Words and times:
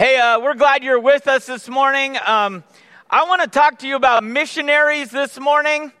Hey, 0.00 0.16
uh, 0.16 0.40
we're 0.40 0.54
glad 0.54 0.82
you're 0.82 0.98
with 0.98 1.28
us 1.28 1.44
this 1.44 1.68
morning. 1.68 2.16
Um, 2.24 2.64
I 3.10 3.24
want 3.24 3.42
to 3.42 3.48
talk 3.48 3.80
to 3.80 3.86
you 3.86 3.96
about 3.96 4.24
missionaries 4.24 5.10
this 5.10 5.38
morning. 5.38 5.92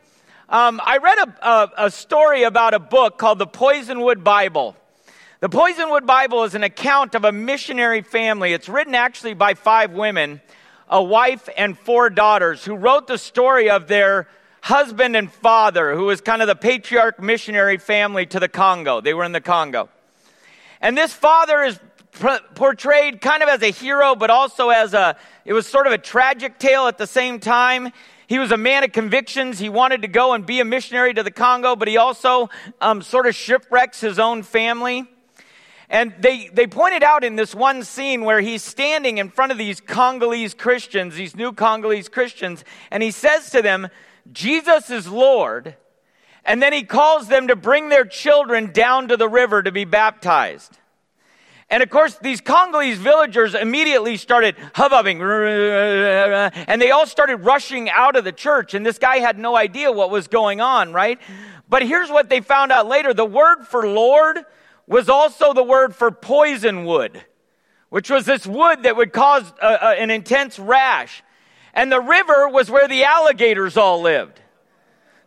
Um, 0.48 0.80
I 0.82 0.96
read 0.96 1.18
a, 1.18 1.46
a, 1.46 1.72
a 1.76 1.90
story 1.90 2.44
about 2.44 2.72
a 2.72 2.78
book 2.78 3.18
called 3.18 3.38
the 3.38 3.46
Poisonwood 3.46 4.24
Bible. 4.24 4.74
The 5.40 5.50
Poisonwood 5.50 6.06
Bible 6.06 6.44
is 6.44 6.54
an 6.54 6.64
account 6.64 7.14
of 7.14 7.26
a 7.26 7.32
missionary 7.32 8.00
family. 8.00 8.54
It's 8.54 8.70
written 8.70 8.94
actually 8.94 9.34
by 9.34 9.52
five 9.52 9.92
women, 9.92 10.40
a 10.88 11.02
wife 11.02 11.50
and 11.54 11.78
four 11.78 12.08
daughters, 12.08 12.64
who 12.64 12.76
wrote 12.76 13.06
the 13.06 13.18
story 13.18 13.68
of 13.68 13.86
their 13.86 14.28
husband 14.62 15.14
and 15.14 15.30
father, 15.30 15.94
who 15.94 16.06
was 16.06 16.22
kind 16.22 16.40
of 16.40 16.48
the 16.48 16.56
patriarch 16.56 17.20
missionary 17.20 17.76
family 17.76 18.24
to 18.24 18.40
the 18.40 18.48
Congo. 18.48 19.02
They 19.02 19.12
were 19.12 19.24
in 19.24 19.32
the 19.32 19.42
Congo. 19.42 19.90
And 20.80 20.96
this 20.96 21.12
father 21.12 21.62
is 21.62 21.78
portrayed 22.12 23.20
kind 23.20 23.42
of 23.42 23.48
as 23.48 23.62
a 23.62 23.70
hero, 23.70 24.14
but 24.14 24.30
also 24.30 24.70
as 24.70 24.94
a, 24.94 25.16
it 25.44 25.52
was 25.52 25.66
sort 25.66 25.86
of 25.86 25.92
a 25.92 25.98
tragic 25.98 26.58
tale 26.58 26.86
at 26.86 26.98
the 26.98 27.06
same 27.06 27.40
time. 27.40 27.92
He 28.26 28.38
was 28.38 28.52
a 28.52 28.56
man 28.56 28.84
of 28.84 28.92
convictions. 28.92 29.58
He 29.58 29.68
wanted 29.68 30.02
to 30.02 30.08
go 30.08 30.34
and 30.34 30.46
be 30.46 30.60
a 30.60 30.64
missionary 30.64 31.14
to 31.14 31.22
the 31.22 31.30
Congo, 31.30 31.74
but 31.74 31.88
he 31.88 31.96
also 31.96 32.48
um, 32.80 33.02
sort 33.02 33.26
of 33.26 33.34
shipwrecks 33.34 34.00
his 34.00 34.18
own 34.18 34.42
family. 34.42 35.08
And 35.88 36.14
they, 36.20 36.48
they 36.52 36.68
pointed 36.68 37.02
out 37.02 37.24
in 37.24 37.34
this 37.34 37.52
one 37.52 37.82
scene 37.82 38.22
where 38.22 38.40
he's 38.40 38.62
standing 38.62 39.18
in 39.18 39.30
front 39.30 39.50
of 39.50 39.58
these 39.58 39.80
Congolese 39.80 40.54
Christians, 40.54 41.16
these 41.16 41.34
new 41.34 41.52
Congolese 41.52 42.08
Christians, 42.08 42.64
and 42.92 43.02
he 43.02 43.10
says 43.10 43.50
to 43.50 43.62
them, 43.62 43.88
Jesus 44.30 44.90
is 44.90 45.08
Lord. 45.08 45.74
And 46.44 46.62
then 46.62 46.72
he 46.72 46.84
calls 46.84 47.26
them 47.26 47.48
to 47.48 47.56
bring 47.56 47.88
their 47.88 48.04
children 48.04 48.70
down 48.72 49.08
to 49.08 49.16
the 49.16 49.28
river 49.28 49.62
to 49.62 49.72
be 49.72 49.84
baptized. 49.84 50.78
And 51.70 51.84
of 51.84 51.90
course, 51.90 52.16
these 52.16 52.40
Congolese 52.40 52.98
villagers 52.98 53.54
immediately 53.54 54.16
started 54.16 54.56
hubbubbing, 54.74 55.20
and 56.66 56.82
they 56.82 56.90
all 56.90 57.06
started 57.06 57.36
rushing 57.36 57.88
out 57.88 58.16
of 58.16 58.24
the 58.24 58.32
church. 58.32 58.74
And 58.74 58.84
this 58.84 58.98
guy 58.98 59.18
had 59.18 59.38
no 59.38 59.56
idea 59.56 59.92
what 59.92 60.10
was 60.10 60.26
going 60.26 60.60
on, 60.60 60.92
right? 60.92 61.20
But 61.68 61.82
here's 61.84 62.10
what 62.10 62.28
they 62.28 62.40
found 62.40 62.72
out 62.72 62.88
later 62.88 63.14
the 63.14 63.24
word 63.24 63.64
for 63.68 63.86
Lord 63.86 64.40
was 64.88 65.08
also 65.08 65.54
the 65.54 65.62
word 65.62 65.94
for 65.94 66.10
poison 66.10 66.84
wood, 66.84 67.24
which 67.90 68.10
was 68.10 68.26
this 68.26 68.44
wood 68.44 68.82
that 68.82 68.96
would 68.96 69.12
cause 69.12 69.44
a, 69.62 69.66
a, 69.66 69.90
an 70.00 70.10
intense 70.10 70.58
rash. 70.58 71.22
And 71.72 71.92
the 71.92 72.00
river 72.00 72.48
was 72.48 72.68
where 72.68 72.88
the 72.88 73.04
alligators 73.04 73.76
all 73.76 74.00
lived. 74.02 74.40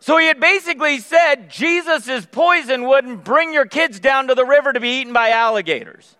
So 0.00 0.18
he 0.18 0.26
had 0.26 0.38
basically 0.38 0.98
said, 0.98 1.48
Jesus 1.48 2.06
is 2.06 2.26
poison 2.26 2.86
wood 2.86 3.06
and 3.06 3.24
bring 3.24 3.54
your 3.54 3.64
kids 3.64 3.98
down 3.98 4.28
to 4.28 4.34
the 4.34 4.44
river 4.44 4.70
to 4.74 4.80
be 4.80 5.00
eaten 5.00 5.14
by 5.14 5.30
alligators. 5.30 6.14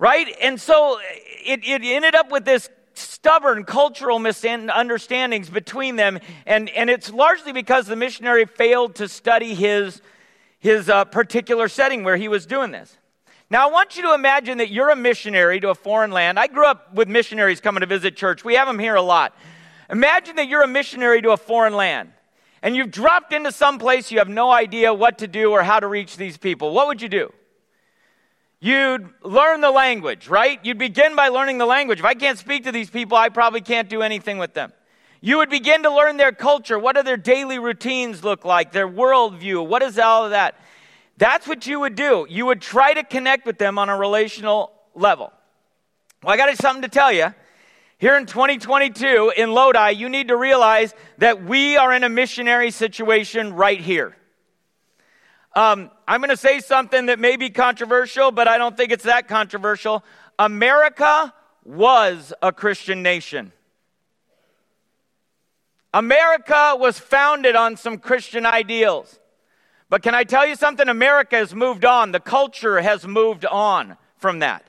Right? 0.00 0.34
And 0.42 0.58
so 0.58 0.98
it, 1.44 1.60
it 1.62 1.82
ended 1.84 2.14
up 2.14 2.32
with 2.32 2.46
this 2.46 2.70
stubborn 2.94 3.64
cultural 3.64 4.18
misunderstandings 4.18 5.50
between 5.50 5.96
them. 5.96 6.18
And, 6.46 6.70
and 6.70 6.88
it's 6.88 7.12
largely 7.12 7.52
because 7.52 7.86
the 7.86 7.96
missionary 7.96 8.46
failed 8.46 8.94
to 8.96 9.08
study 9.08 9.54
his, 9.54 10.00
his 10.58 10.88
uh, 10.88 11.04
particular 11.04 11.68
setting 11.68 12.02
where 12.02 12.16
he 12.16 12.28
was 12.28 12.46
doing 12.46 12.70
this. 12.72 12.96
Now, 13.50 13.68
I 13.68 13.72
want 13.72 13.96
you 13.96 14.02
to 14.04 14.14
imagine 14.14 14.58
that 14.58 14.70
you're 14.70 14.90
a 14.90 14.96
missionary 14.96 15.60
to 15.60 15.68
a 15.68 15.74
foreign 15.74 16.12
land. 16.12 16.38
I 16.38 16.46
grew 16.46 16.66
up 16.66 16.94
with 16.94 17.06
missionaries 17.06 17.60
coming 17.60 17.82
to 17.82 17.86
visit 17.86 18.16
church. 18.16 18.42
We 18.42 18.54
have 18.54 18.66
them 18.66 18.78
here 18.78 18.94
a 18.94 19.02
lot. 19.02 19.36
Imagine 19.90 20.36
that 20.36 20.48
you're 20.48 20.62
a 20.62 20.68
missionary 20.68 21.20
to 21.20 21.32
a 21.32 21.36
foreign 21.36 21.74
land 21.74 22.10
and 22.62 22.74
you've 22.74 22.90
dropped 22.90 23.34
into 23.34 23.52
some 23.52 23.78
place 23.78 24.10
you 24.10 24.18
have 24.18 24.28
no 24.28 24.50
idea 24.50 24.94
what 24.94 25.18
to 25.18 25.28
do 25.28 25.50
or 25.50 25.62
how 25.62 25.78
to 25.78 25.86
reach 25.86 26.16
these 26.16 26.38
people, 26.38 26.72
what 26.72 26.86
would 26.86 27.02
you 27.02 27.08
do? 27.08 27.32
You'd 28.60 29.08
learn 29.22 29.62
the 29.62 29.70
language, 29.70 30.28
right? 30.28 30.60
You'd 30.62 30.78
begin 30.78 31.16
by 31.16 31.28
learning 31.28 31.56
the 31.56 31.66
language. 31.66 31.98
If 31.98 32.04
I 32.04 32.12
can't 32.12 32.38
speak 32.38 32.64
to 32.64 32.72
these 32.72 32.90
people, 32.90 33.16
I 33.16 33.30
probably 33.30 33.62
can't 33.62 33.88
do 33.88 34.02
anything 34.02 34.36
with 34.36 34.52
them. 34.52 34.72
You 35.22 35.38
would 35.38 35.48
begin 35.48 35.82
to 35.84 35.94
learn 35.94 36.18
their 36.18 36.32
culture. 36.32 36.78
What 36.78 36.96
do 36.96 37.02
their 37.02 37.16
daily 37.16 37.58
routines 37.58 38.22
look 38.22 38.44
like? 38.44 38.72
Their 38.72 38.88
worldview? 38.88 39.66
What 39.66 39.82
is 39.82 39.98
all 39.98 40.24
of 40.24 40.30
that? 40.32 40.56
That's 41.16 41.46
what 41.46 41.66
you 41.66 41.80
would 41.80 41.94
do. 41.94 42.26
You 42.28 42.46
would 42.46 42.60
try 42.60 42.94
to 42.94 43.02
connect 43.02 43.46
with 43.46 43.58
them 43.58 43.78
on 43.78 43.88
a 43.88 43.96
relational 43.96 44.72
level. 44.94 45.32
Well, 46.22 46.34
I 46.34 46.36
got 46.36 46.54
something 46.56 46.82
to 46.82 46.88
tell 46.88 47.12
you. 47.12 47.34
Here 47.98 48.16
in 48.16 48.24
2022 48.24 49.32
in 49.36 49.52
Lodi, 49.52 49.90
you 49.90 50.08
need 50.08 50.28
to 50.28 50.36
realize 50.36 50.94
that 51.18 51.44
we 51.44 51.76
are 51.76 51.92
in 51.92 52.04
a 52.04 52.08
missionary 52.08 52.70
situation 52.70 53.52
right 53.52 53.80
here. 53.80 54.16
Um, 55.54 55.90
I'm 56.06 56.20
going 56.20 56.30
to 56.30 56.36
say 56.36 56.60
something 56.60 57.06
that 57.06 57.18
may 57.18 57.36
be 57.36 57.50
controversial, 57.50 58.30
but 58.30 58.46
I 58.46 58.56
don't 58.58 58.76
think 58.76 58.92
it's 58.92 59.04
that 59.04 59.26
controversial. 59.26 60.04
America 60.38 61.34
was 61.64 62.32
a 62.40 62.52
Christian 62.52 63.02
nation. 63.02 63.52
America 65.92 66.76
was 66.78 66.98
founded 67.00 67.56
on 67.56 67.76
some 67.76 67.98
Christian 67.98 68.46
ideals. 68.46 69.18
But 69.88 70.02
can 70.02 70.14
I 70.14 70.22
tell 70.22 70.46
you 70.46 70.54
something? 70.54 70.88
America 70.88 71.36
has 71.36 71.52
moved 71.52 71.84
on. 71.84 72.12
The 72.12 72.20
culture 72.20 72.80
has 72.80 73.06
moved 73.06 73.44
on 73.44 73.96
from 74.16 74.38
that. 74.38 74.64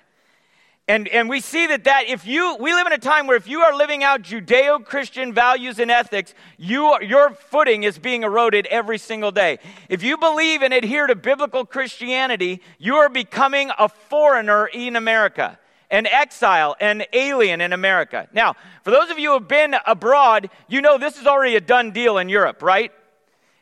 And, 0.92 1.08
and 1.08 1.30
we 1.30 1.40
see 1.40 1.68
that, 1.68 1.86
that 1.86 2.10
if 2.10 2.28
you, 2.28 2.58
we 2.60 2.74
live 2.74 2.86
in 2.86 2.92
a 2.92 2.98
time 2.98 3.26
where 3.26 3.38
if 3.38 3.48
you 3.48 3.62
are 3.62 3.74
living 3.74 4.04
out 4.04 4.24
Judeo 4.24 4.84
Christian 4.84 5.34
values 5.34 5.80
and 5.80 5.90
ethics, 5.90 6.34
you, 6.58 7.02
your 7.02 7.30
footing 7.30 7.84
is 7.84 7.98
being 7.98 8.24
eroded 8.24 8.66
every 8.66 8.98
single 8.98 9.32
day. 9.32 9.60
If 9.88 10.04
you 10.04 10.18
believe 10.18 10.62
and 10.62 10.74
adhere 10.74 11.08
to 11.08 11.16
biblical 11.16 11.66
Christianity, 11.66 12.62
you 12.78 12.96
are 12.96 13.08
becoming 13.08 13.72
a 13.80 13.88
foreigner 13.88 14.66
in 14.66 14.98
America, 14.98 15.58
an 15.90 16.08
exile, 16.08 16.76
an 16.82 17.04
alien 17.14 17.62
in 17.62 17.72
America. 17.72 18.28
Now, 18.34 18.58
for 18.84 18.92
those 18.92 19.10
of 19.10 19.18
you 19.18 19.30
who 19.30 19.36
have 19.36 19.48
been 19.48 19.74
abroad, 19.88 20.50
you 20.68 20.82
know 20.82 20.98
this 20.98 21.18
is 21.18 21.26
already 21.26 21.56
a 21.56 21.62
done 21.62 21.92
deal 21.92 22.18
in 22.18 22.28
Europe, 22.28 22.62
right? 22.62 22.92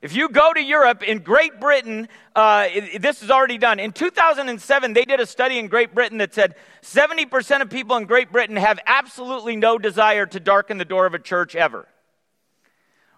If 0.02 0.16
you 0.16 0.30
go 0.30 0.54
to 0.54 0.62
Europe, 0.62 1.04
in 1.04 1.20
Great 1.20 1.60
Britain, 1.60 2.08
uh, 2.34 2.68
this 3.00 3.22
is 3.22 3.30
already 3.30 3.58
done. 3.58 3.80
In 3.80 3.92
2007, 3.92 4.94
they 4.94 5.04
did 5.04 5.20
a 5.20 5.26
study 5.26 5.60
in 5.60 5.68
Great 5.68 5.94
Britain 5.94 6.20
that 6.20 6.34
said 6.34 6.56
70% 6.82 7.62
of 7.62 7.70
people 7.70 7.98
in 7.98 8.06
Great 8.06 8.32
Britain 8.32 8.56
have 8.56 8.80
absolutely 8.86 9.58
no 9.58 9.78
desire 9.78 10.26
to 10.28 10.40
darken 10.40 10.78
the 10.78 10.86
door 10.86 11.06
of 11.06 11.14
a 11.14 11.20
church 11.20 11.54
ever. 11.54 11.86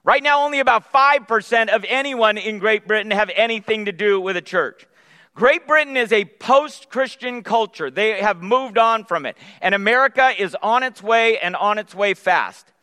Right 0.03 0.23
now, 0.23 0.43
only 0.43 0.59
about 0.59 0.91
5% 0.91 1.69
of 1.69 1.85
anyone 1.87 2.39
in 2.39 2.57
Great 2.57 2.87
Britain 2.87 3.11
have 3.11 3.29
anything 3.35 3.85
to 3.85 3.91
do 3.91 4.19
with 4.19 4.35
a 4.35 4.41
church. 4.41 4.87
Great 5.35 5.67
Britain 5.67 5.95
is 5.95 6.11
a 6.11 6.25
post 6.25 6.89
Christian 6.89 7.43
culture. 7.43 7.91
They 7.91 8.21
have 8.21 8.41
moved 8.41 8.79
on 8.79 9.05
from 9.05 9.27
it. 9.27 9.37
And 9.61 9.75
America 9.75 10.31
is 10.35 10.57
on 10.63 10.81
its 10.81 11.03
way 11.03 11.37
and 11.37 11.55
on 11.55 11.77
its 11.77 11.93
way 11.93 12.15
fast. 12.15 12.73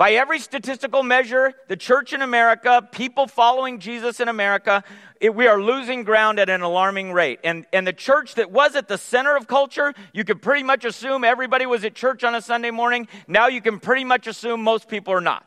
By 0.00 0.12
every 0.12 0.38
statistical 0.38 1.02
measure, 1.02 1.52
the 1.68 1.76
church 1.76 2.14
in 2.14 2.22
America, 2.22 2.88
people 2.90 3.26
following 3.26 3.80
Jesus 3.80 4.18
in 4.18 4.28
America, 4.28 4.82
it, 5.20 5.34
we 5.34 5.46
are 5.46 5.60
losing 5.60 6.04
ground 6.04 6.38
at 6.38 6.48
an 6.48 6.62
alarming 6.62 7.12
rate. 7.12 7.38
And, 7.44 7.66
and 7.70 7.86
the 7.86 7.92
church 7.92 8.36
that 8.36 8.50
was 8.50 8.76
at 8.76 8.88
the 8.88 8.96
center 8.96 9.36
of 9.36 9.46
culture, 9.46 9.92
you 10.14 10.24
could 10.24 10.40
pretty 10.40 10.62
much 10.62 10.86
assume 10.86 11.22
everybody 11.22 11.66
was 11.66 11.84
at 11.84 11.94
church 11.94 12.24
on 12.24 12.34
a 12.34 12.40
Sunday 12.40 12.70
morning. 12.70 13.08
Now 13.28 13.48
you 13.48 13.60
can 13.60 13.78
pretty 13.78 14.04
much 14.04 14.26
assume 14.26 14.62
most 14.62 14.88
people 14.88 15.12
are 15.12 15.20
not. 15.20 15.44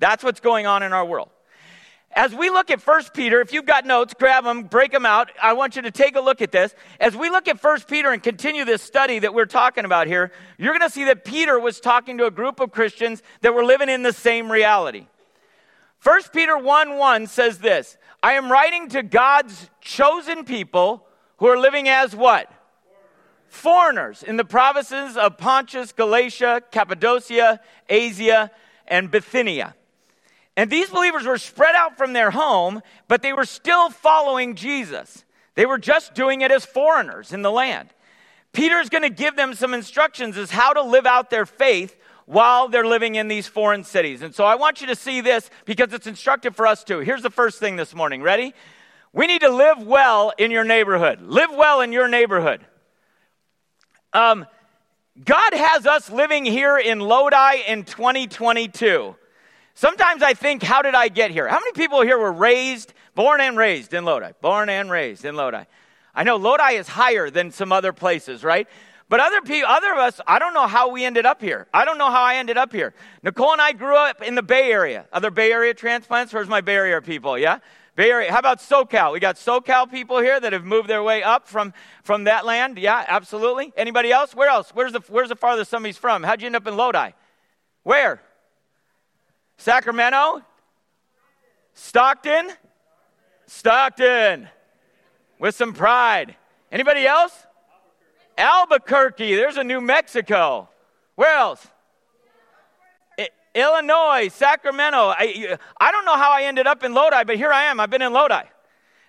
That's 0.00 0.24
what's 0.24 0.40
going 0.40 0.66
on 0.66 0.82
in 0.82 0.92
our 0.92 1.04
world. 1.06 1.30
As 2.16 2.34
we 2.34 2.48
look 2.48 2.70
at 2.70 2.80
1 2.80 3.02
Peter, 3.12 3.42
if 3.42 3.52
you've 3.52 3.66
got 3.66 3.84
notes, 3.84 4.14
grab 4.18 4.44
them, 4.44 4.62
break 4.62 4.90
them 4.90 5.04
out. 5.04 5.30
I 5.40 5.52
want 5.52 5.76
you 5.76 5.82
to 5.82 5.90
take 5.90 6.16
a 6.16 6.20
look 6.20 6.40
at 6.40 6.50
this. 6.50 6.74
As 6.98 7.14
we 7.14 7.28
look 7.28 7.46
at 7.46 7.62
1 7.62 7.80
Peter 7.82 8.10
and 8.10 8.22
continue 8.22 8.64
this 8.64 8.80
study 8.80 9.18
that 9.18 9.34
we're 9.34 9.44
talking 9.44 9.84
about 9.84 10.06
here, 10.06 10.32
you're 10.56 10.72
going 10.72 10.88
to 10.88 10.92
see 10.92 11.04
that 11.04 11.26
Peter 11.26 11.60
was 11.60 11.78
talking 11.78 12.16
to 12.16 12.24
a 12.24 12.30
group 12.30 12.58
of 12.58 12.72
Christians 12.72 13.22
that 13.42 13.52
were 13.52 13.66
living 13.66 13.90
in 13.90 14.02
the 14.02 14.14
same 14.14 14.50
reality. 14.50 15.08
1 16.02 16.22
Peter 16.32 16.56
1 16.56 16.96
1 16.96 17.26
says 17.26 17.58
this 17.58 17.98
I 18.22 18.32
am 18.32 18.50
writing 18.50 18.88
to 18.90 19.02
God's 19.02 19.68
chosen 19.82 20.44
people 20.44 21.06
who 21.36 21.48
are 21.48 21.58
living 21.58 21.86
as 21.86 22.16
what? 22.16 22.50
Foreigners 23.48 24.22
in 24.22 24.38
the 24.38 24.44
provinces 24.44 25.18
of 25.18 25.36
Pontus, 25.36 25.92
Galatia, 25.92 26.62
Cappadocia, 26.70 27.60
Asia, 27.90 28.50
and 28.88 29.10
Bithynia 29.10 29.74
and 30.56 30.70
these 30.70 30.88
believers 30.88 31.26
were 31.26 31.38
spread 31.38 31.74
out 31.74 31.98
from 31.98 32.14
their 32.14 32.30
home, 32.30 32.80
but 33.08 33.22
they 33.22 33.32
were 33.32 33.44
still 33.44 33.90
following 33.90 34.54
Jesus. 34.54 35.24
They 35.54 35.66
were 35.66 35.78
just 35.78 36.14
doing 36.14 36.40
it 36.40 36.50
as 36.50 36.64
foreigners 36.64 37.32
in 37.32 37.42
the 37.42 37.50
land. 37.50 37.90
Peter's 38.52 38.88
going 38.88 39.02
to 39.02 39.10
give 39.10 39.36
them 39.36 39.54
some 39.54 39.74
instructions 39.74 40.36
as 40.38 40.50
how 40.50 40.72
to 40.72 40.82
live 40.82 41.04
out 41.04 41.28
their 41.28 41.44
faith 41.44 41.94
while 42.24 42.68
they're 42.68 42.86
living 42.86 43.16
in 43.16 43.28
these 43.28 43.46
foreign 43.46 43.84
cities. 43.84 44.22
And 44.22 44.34
so 44.34 44.44
I 44.44 44.54
want 44.54 44.80
you 44.80 44.86
to 44.88 44.96
see 44.96 45.20
this 45.20 45.50
because 45.66 45.92
it's 45.92 46.06
instructive 46.06 46.56
for 46.56 46.66
us 46.66 46.82
too. 46.82 47.00
Here's 47.00 47.22
the 47.22 47.30
first 47.30 47.60
thing 47.60 47.76
this 47.76 47.94
morning. 47.94 48.22
Ready? 48.22 48.54
We 49.12 49.26
need 49.26 49.42
to 49.42 49.50
live 49.50 49.86
well 49.86 50.32
in 50.38 50.50
your 50.50 50.64
neighborhood. 50.64 51.20
Live 51.20 51.50
well 51.52 51.82
in 51.82 51.92
your 51.92 52.08
neighborhood. 52.08 52.64
Um, 54.12 54.46
God 55.22 55.54
has 55.54 55.86
us 55.86 56.10
living 56.10 56.44
here 56.44 56.78
in 56.78 57.00
Lodi 57.00 57.62
in 57.66 57.84
2022. 57.84 59.16
Sometimes 59.76 60.22
I 60.22 60.32
think, 60.32 60.62
how 60.62 60.80
did 60.80 60.94
I 60.94 61.08
get 61.08 61.30
here? 61.30 61.46
How 61.46 61.58
many 61.60 61.72
people 61.72 62.00
here 62.00 62.16
were 62.16 62.32
raised, 62.32 62.94
born 63.14 63.42
and 63.42 63.58
raised 63.58 63.92
in 63.92 64.06
Lodi? 64.06 64.32
Born 64.40 64.70
and 64.70 64.90
raised 64.90 65.26
in 65.26 65.36
Lodi. 65.36 65.64
I 66.14 66.24
know 66.24 66.36
Lodi 66.36 66.70
is 66.70 66.88
higher 66.88 67.28
than 67.28 67.50
some 67.50 67.72
other 67.72 67.92
places, 67.92 68.42
right? 68.42 68.66
But 69.10 69.20
other 69.20 69.42
people, 69.42 69.68
other 69.68 69.92
of 69.92 69.98
us, 69.98 70.18
I 70.26 70.38
don't 70.38 70.54
know 70.54 70.66
how 70.66 70.90
we 70.90 71.04
ended 71.04 71.26
up 71.26 71.42
here. 71.42 71.66
I 71.74 71.84
don't 71.84 71.98
know 71.98 72.10
how 72.10 72.22
I 72.22 72.36
ended 72.36 72.56
up 72.56 72.72
here. 72.72 72.94
Nicole 73.22 73.52
and 73.52 73.60
I 73.60 73.72
grew 73.72 73.94
up 73.94 74.22
in 74.22 74.34
the 74.34 74.42
Bay 74.42 74.72
Area. 74.72 75.04
Other 75.12 75.30
Bay 75.30 75.52
Area 75.52 75.74
transplants? 75.74 76.32
Where's 76.32 76.48
my 76.48 76.62
Bay 76.62 76.76
Area 76.76 77.02
people? 77.02 77.38
Yeah? 77.38 77.58
Bay 77.96 78.10
Area. 78.10 78.32
How 78.32 78.38
about 78.38 78.60
SoCal? 78.60 79.12
We 79.12 79.20
got 79.20 79.36
SoCal 79.36 79.90
people 79.90 80.20
here 80.20 80.40
that 80.40 80.54
have 80.54 80.64
moved 80.64 80.88
their 80.88 81.02
way 81.02 81.22
up 81.22 81.48
from, 81.48 81.74
from 82.02 82.24
that 82.24 82.46
land. 82.46 82.78
Yeah, 82.78 83.04
absolutely. 83.06 83.74
Anybody 83.76 84.10
else? 84.10 84.34
Where 84.34 84.48
else? 84.48 84.70
Where's 84.70 84.92
the, 84.92 85.00
where's 85.08 85.28
the 85.28 85.36
farthest 85.36 85.70
somebody's 85.70 85.98
from? 85.98 86.22
How'd 86.22 86.40
you 86.40 86.46
end 86.46 86.56
up 86.56 86.66
in 86.66 86.78
Lodi? 86.78 87.10
Where? 87.82 88.22
Sacramento? 89.58 90.42
Stockton? 91.74 92.50
Stockton. 93.46 94.48
With 95.38 95.54
some 95.54 95.72
pride. 95.72 96.36
Anybody 96.72 97.06
else? 97.06 97.32
Albuquerque. 98.38 99.34
There's 99.34 99.56
a 99.56 99.64
New 99.64 99.80
Mexico. 99.80 100.68
Where 101.14 101.36
else? 101.36 101.66
I, 103.18 103.28
Illinois, 103.54 104.28
Sacramento. 104.28 104.98
I, 104.98 105.58
I 105.78 105.92
don't 105.92 106.04
know 106.04 106.16
how 106.16 106.32
I 106.32 106.42
ended 106.42 106.66
up 106.66 106.84
in 106.84 106.92
Lodi, 106.94 107.24
but 107.24 107.36
here 107.36 107.52
I 107.52 107.64
am. 107.64 107.80
I've 107.80 107.90
been 107.90 108.02
in 108.02 108.12
Lodi. 108.12 108.42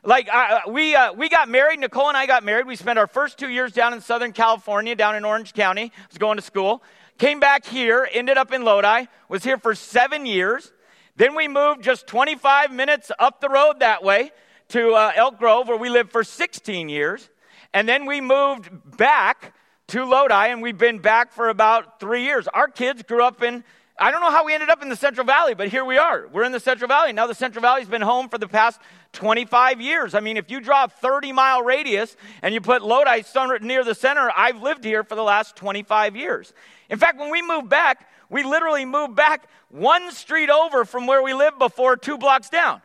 Like, 0.03 0.29
uh, 0.31 0.61
we, 0.69 0.95
uh, 0.95 1.11
we 1.13 1.27
got 1.27 1.50
married. 1.50 1.79
Nicole 1.79 2.07
and 2.07 2.15
I 2.15 2.25
got 2.27 2.43
married. 2.43 2.65
We 2.65 2.77
spent 2.77 2.97
our 2.97 3.07
first 3.07 3.38
two 3.38 3.50
years 3.50 3.73
down 3.73 3.93
in 3.93 4.00
Southern 4.00 4.31
California, 4.31 4.95
down 4.95 5.15
in 5.15 5.25
Orange 5.25 5.53
County. 5.53 5.91
I 5.95 6.07
was 6.09 6.17
going 6.17 6.38
to 6.38 6.41
school. 6.41 6.81
Came 7.17 7.39
back 7.39 7.65
here, 7.65 8.07
ended 8.11 8.37
up 8.37 8.53
in 8.53 8.63
Lodi, 8.63 9.05
was 9.27 9.43
here 9.43 9.57
for 9.57 9.73
seven 9.73 10.27
years. 10.27 10.71
Then 11.15 11.33
we 11.33 11.47
moved 11.47 11.81
just 11.81 12.05
25 12.05 12.71
minutes 12.71 13.11
up 13.17 13.41
the 13.41 13.49
road 13.49 13.79
that 13.79 14.03
way 14.03 14.31
to 14.69 14.91
uh, 14.93 15.11
Elk 15.15 15.39
Grove, 15.39 15.67
where 15.67 15.77
we 15.77 15.89
lived 15.89 16.11
for 16.11 16.23
16 16.23 16.89
years. 16.89 17.27
And 17.73 17.89
then 17.89 18.05
we 18.05 18.21
moved 18.21 18.69
back 18.97 19.55
to 19.87 20.05
Lodi, 20.05 20.49
and 20.49 20.61
we've 20.61 20.77
been 20.77 20.99
back 20.99 21.31
for 21.31 21.49
about 21.49 21.99
three 21.99 22.23
years. 22.23 22.47
Our 22.49 22.67
kids 22.67 23.01
grew 23.01 23.23
up 23.23 23.41
in, 23.41 23.63
I 23.99 24.11
don't 24.11 24.21
know 24.21 24.29
how 24.29 24.45
we 24.45 24.53
ended 24.53 24.69
up 24.69 24.83
in 24.83 24.89
the 24.89 24.95
Central 24.95 25.25
Valley, 25.25 25.55
but 25.55 25.69
here 25.69 25.83
we 25.83 25.97
are. 25.97 26.27
We're 26.27 26.44
in 26.44 26.51
the 26.51 26.59
Central 26.59 26.88
Valley. 26.88 27.13
Now 27.13 27.25
the 27.25 27.33
Central 27.33 27.63
Valley's 27.63 27.88
been 27.88 28.03
home 28.03 28.29
for 28.29 28.38
the 28.38 28.47
past 28.47 28.79
25 29.13 29.81
years. 29.81 30.13
I 30.13 30.19
mean, 30.19 30.38
if 30.38 30.51
you 30.51 30.59
draw 30.59 30.83
a 30.83 30.88
30 30.88 31.31
mile 31.31 31.63
radius 31.63 32.15
and 32.44 32.53
you 32.53 32.61
put 32.61 32.83
Lodi 32.83 33.23
near 33.61 33.83
the 33.83 33.95
center, 33.95 34.31
I've 34.35 34.61
lived 34.61 34.83
here 34.83 35.03
for 35.03 35.15
the 35.15 35.23
last 35.23 35.55
25 35.55 36.15
years. 36.15 36.53
In 36.91 36.99
fact, 36.99 37.19
when 37.19 37.31
we 37.31 37.41
moved 37.41 37.69
back, 37.69 38.07
we 38.29 38.44
literally 38.44 38.85
moved 38.85 39.15
back 39.15 39.49
one 39.69 40.11
street 40.11 40.51
over 40.51 40.85
from 40.85 41.07
where 41.07 41.23
we 41.23 41.33
lived 41.33 41.57
before, 41.57 41.97
two 41.97 42.19
blocks 42.19 42.50
down. 42.50 42.83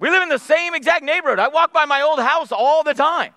We 0.00 0.10
live 0.10 0.24
in 0.24 0.28
the 0.28 0.38
same 0.38 0.74
exact 0.74 1.04
neighborhood. 1.04 1.38
I 1.38 1.48
walk 1.48 1.72
by 1.72 1.84
my 1.84 2.02
old 2.02 2.18
house 2.18 2.50
all 2.50 2.82
the 2.82 2.94
time. 2.94 3.32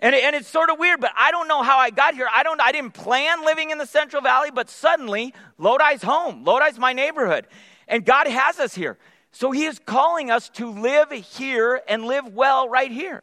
And, 0.00 0.14
and 0.14 0.34
it's 0.34 0.48
sort 0.48 0.70
of 0.70 0.78
weird, 0.78 1.00
but 1.00 1.12
I 1.14 1.30
don't 1.30 1.46
know 1.46 1.62
how 1.62 1.78
I 1.78 1.90
got 1.90 2.14
here. 2.14 2.26
I, 2.34 2.42
don't, 2.42 2.60
I 2.60 2.72
didn't 2.72 2.94
plan 2.94 3.44
living 3.44 3.70
in 3.70 3.76
the 3.76 3.86
Central 3.86 4.22
Valley, 4.22 4.50
but 4.50 4.70
suddenly 4.70 5.34
Lodi's 5.58 6.02
home. 6.02 6.44
Lodi's 6.44 6.78
my 6.78 6.94
neighborhood. 6.94 7.46
And 7.86 8.04
God 8.04 8.26
has 8.26 8.58
us 8.58 8.74
here. 8.74 8.98
So 9.30 9.50
he 9.50 9.66
is 9.66 9.78
calling 9.78 10.30
us 10.30 10.48
to 10.50 10.70
live 10.70 11.12
here 11.12 11.82
and 11.86 12.04
live 12.04 12.32
well 12.32 12.68
right 12.68 12.90
here. 12.90 13.22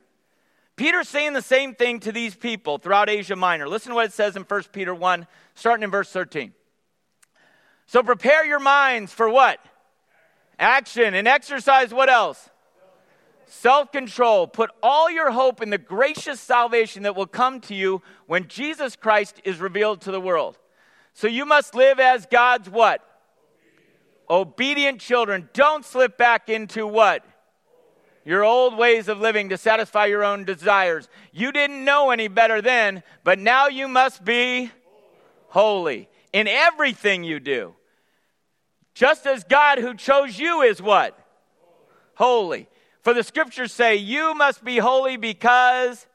Peter's 0.75 1.09
saying 1.09 1.33
the 1.33 1.41
same 1.41 1.73
thing 1.73 1.99
to 2.01 2.11
these 2.11 2.35
people 2.35 2.77
throughout 2.77 3.09
Asia 3.09 3.35
Minor. 3.35 3.67
Listen 3.67 3.89
to 3.89 3.95
what 3.95 4.05
it 4.05 4.13
says 4.13 4.35
in 4.35 4.43
1 4.43 4.63
Peter 4.71 4.93
1, 4.93 5.25
starting 5.55 5.83
in 5.83 5.89
verse 5.89 6.11
13. 6.11 6.53
So 7.87 8.03
prepare 8.03 8.45
your 8.45 8.59
minds 8.59 9.11
for 9.11 9.27
what? 9.27 9.59
Action. 10.59 11.15
And 11.15 11.27
exercise 11.27 11.91
what 11.91 12.09
else? 12.09 12.49
Self 13.47 13.91
control. 13.91 14.47
Put 14.47 14.69
all 14.83 15.09
your 15.09 15.31
hope 15.31 15.61
in 15.61 15.69
the 15.69 15.77
gracious 15.77 16.39
salvation 16.39 17.03
that 17.03 17.15
will 17.15 17.27
come 17.27 17.59
to 17.61 17.75
you 17.75 18.01
when 18.25 18.47
Jesus 18.47 18.95
Christ 18.95 19.41
is 19.43 19.59
revealed 19.59 20.01
to 20.01 20.11
the 20.11 20.21
world. 20.21 20.57
So 21.13 21.27
you 21.27 21.45
must 21.45 21.73
live 21.73 21.99
as 21.99 22.25
God's 22.27 22.69
what? 22.69 23.01
Obedient, 24.29 24.53
Obedient 24.53 25.01
children. 25.01 25.49
Don't 25.53 25.83
slip 25.83 26.17
back 26.17 26.49
into 26.49 26.85
what? 26.85 27.25
Your 28.23 28.43
old 28.43 28.77
ways 28.77 29.07
of 29.07 29.19
living 29.19 29.49
to 29.49 29.57
satisfy 29.57 30.07
your 30.07 30.23
own 30.23 30.43
desires. 30.43 31.07
You 31.31 31.51
didn't 31.53 31.85
know 31.85 32.11
any 32.11 32.27
better 32.27 32.61
then, 32.61 33.01
but 33.23 33.39
now 33.39 33.67
you 33.67 33.87
must 33.87 34.25
be 34.25 34.69
holy 35.47 36.09
in 36.33 36.47
everything 36.47 37.23
you 37.23 37.39
do. 37.39 37.73
Just 38.93 39.25
as 39.25 39.43
God 39.43 39.77
who 39.77 39.93
chose 39.95 40.37
you 40.37 40.61
is 40.61 40.81
what? 40.81 41.17
Holy. 42.15 42.67
For 43.01 43.13
the 43.13 43.23
scriptures 43.23 43.71
say, 43.71 43.95
You 43.95 44.33
must 44.33 44.63
be 44.63 44.77
holy 44.77 45.17
because 45.17 46.05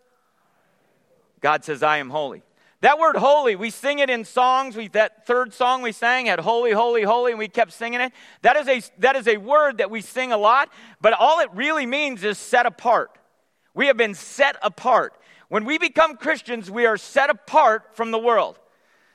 God 1.40 1.64
says, 1.64 1.82
I 1.82 1.98
am 1.98 2.10
holy. 2.10 2.42
That 2.82 2.98
word 2.98 3.14
holy, 3.14 3.54
we 3.54 3.70
sing 3.70 4.00
it 4.00 4.10
in 4.10 4.24
songs. 4.24 4.74
We, 4.74 4.88
that 4.88 5.24
third 5.24 5.54
song 5.54 5.82
we 5.82 5.92
sang 5.92 6.26
had 6.26 6.40
holy, 6.40 6.72
holy, 6.72 7.02
holy, 7.02 7.30
and 7.30 7.38
we 7.38 7.46
kept 7.46 7.72
singing 7.72 8.00
it. 8.00 8.12
That 8.42 8.56
is, 8.56 8.68
a, 8.68 8.82
that 8.98 9.14
is 9.14 9.28
a 9.28 9.36
word 9.36 9.78
that 9.78 9.88
we 9.88 10.00
sing 10.00 10.32
a 10.32 10.36
lot, 10.36 10.68
but 11.00 11.12
all 11.12 11.38
it 11.38 11.48
really 11.54 11.86
means 11.86 12.24
is 12.24 12.38
set 12.38 12.66
apart. 12.66 13.16
We 13.72 13.86
have 13.86 13.96
been 13.96 14.14
set 14.14 14.56
apart. 14.62 15.14
When 15.48 15.64
we 15.64 15.78
become 15.78 16.16
Christians, 16.16 16.70
we 16.72 16.86
are 16.86 16.96
set 16.96 17.30
apart 17.30 17.94
from 17.94 18.10
the 18.10 18.18
world. 18.18 18.58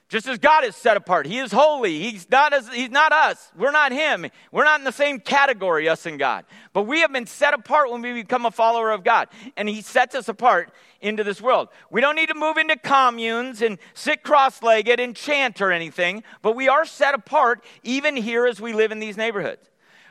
Just 0.09 0.25
as 0.27 0.38
God 0.38 0.63
is 0.63 0.74
set 0.75 0.95
apart. 0.95 1.25
He 1.25 1.38
is 1.38 1.51
holy. 1.51 2.00
He's 2.00 2.30
not, 2.30 2.54
as, 2.54 2.69
he's 2.69 2.89
not 2.89 3.12
us. 3.12 3.51
We're 3.57 3.71
not 3.71 3.92
Him. 3.92 4.27
We're 4.54 4.63
not 4.63 4.80
in 4.80 4.86
the 4.86 4.92
same 4.94 5.19
category, 5.19 5.89
us 5.89 6.06
and 6.06 6.18
God. 6.18 6.45
But 6.71 6.83
we 6.83 7.01
have 7.01 7.12
been 7.12 7.25
set 7.25 7.54
apart 7.54 7.92
when 7.92 8.01
we 8.01 8.13
become 8.13 8.45
a 8.45 8.51
follower 8.51 8.92
of 8.92 9.04
God. 9.04 9.27
And 9.57 9.68
He 9.68 9.81
sets 9.81 10.15
us 10.15 10.30
apart 10.30 10.71
into 11.01 11.25
this 11.25 11.42
world. 11.42 11.68
We 11.92 12.00
don't 12.00 12.15
need 12.15 12.30
to 12.30 12.36
move 12.36 12.56
into 12.56 12.77
communes 12.77 13.62
and 13.62 13.80
sit 13.94 14.24
cross 14.24 14.63
legged 14.63 15.01
and 15.01 15.13
chant 15.13 15.62
or 15.62 15.74
anything, 15.74 16.24
but 16.42 16.56
we 16.56 16.69
are 16.69 16.86
set 16.86 17.13
apart 17.13 17.63
even 17.83 18.15
here 18.15 18.48
as 18.48 18.62
we 18.62 18.71
live 18.71 18.94
in 18.94 19.00
these 19.00 19.18
neighborhoods. 19.18 19.69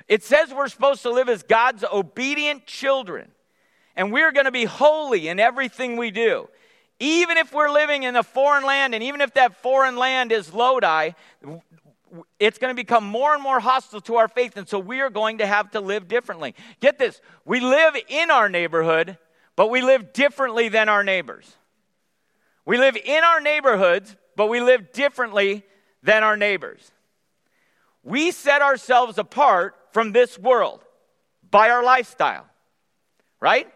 It 0.09 0.23
says 0.23 0.53
we're 0.53 0.69
supposed 0.69 1.03
to 1.03 1.11
live 1.11 1.31
as 1.31 1.43
God's 1.43 1.85
obedient 1.91 2.67
children. 2.67 3.31
And 3.97 4.13
we're 4.13 4.31
going 4.31 4.45
to 4.45 4.53
be 4.53 4.67
holy 4.67 5.29
in 5.29 5.41
everything 5.41 5.97
we 5.97 6.11
do. 6.11 6.49
Even 6.99 7.37
if 7.37 7.53
we're 7.53 7.71
living 7.71 8.05
in 8.05 8.17
a 8.17 8.23
foreign 8.23 8.65
land, 8.65 8.95
and 8.95 9.03
even 9.03 9.21
if 9.21 9.35
that 9.35 9.57
foreign 9.57 9.97
land 9.97 10.33
is 10.33 10.53
Lodi, 10.55 11.11
it's 12.39 12.59
going 12.59 12.71
to 12.71 12.77
become 12.77 13.05
more 13.05 13.35
and 13.35 13.43
more 13.43 13.61
hostile 13.61 14.01
to 14.03 14.17
our 14.17 14.29
faith. 14.29 14.57
And 14.57 14.69
so 14.69 14.79
we 14.79 15.01
are 15.01 15.11
going 15.11 15.39
to 15.39 15.47
have 15.47 15.71
to 15.73 15.81
live 15.81 16.09
differently. 16.09 16.55
Get 16.81 16.99
this 16.99 17.21
we 17.45 17.61
live 17.61 17.97
in 18.09 18.31
our 18.31 18.49
neighborhood, 18.49 19.19
but 19.57 19.71
we 19.71 19.83
live 19.83 20.13
differently 20.13 20.69
than 20.69 20.89
our 20.89 21.05
neighbors. 21.05 21.55
We 22.65 22.79
live 22.79 22.97
in 22.97 23.23
our 23.23 23.41
neighborhoods, 23.41 24.17
but 24.35 24.49
we 24.49 24.61
live 24.61 24.93
differently 24.93 25.65
than 26.03 26.23
our 26.23 26.37
neighbors. 26.37 26.91
We 28.03 28.31
set 28.31 28.63
ourselves 28.63 29.19
apart 29.19 29.77
from 29.93 30.13
this 30.13 30.39
world 30.39 30.85
by 31.51 31.71
our 31.71 31.83
lifestyle, 31.83 32.47
right? 33.41 33.69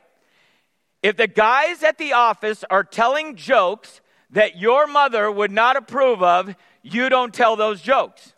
If 1.02 1.16
the 1.16 1.26
guys 1.26 1.83
at 1.83 1.99
the 1.99 2.12
office 2.12 2.64
are 2.71 2.85
telling 2.85 3.37
jokes 3.37 4.00
that 4.30 4.59
your 4.59 4.87
mother 4.87 5.30
would 5.30 5.50
not 5.50 5.76
approve 5.76 6.23
of, 6.23 6.54
you 6.83 7.09
don't 7.09 7.33
tell 7.33 7.57
those 7.57 7.80
jokes. 7.80 8.35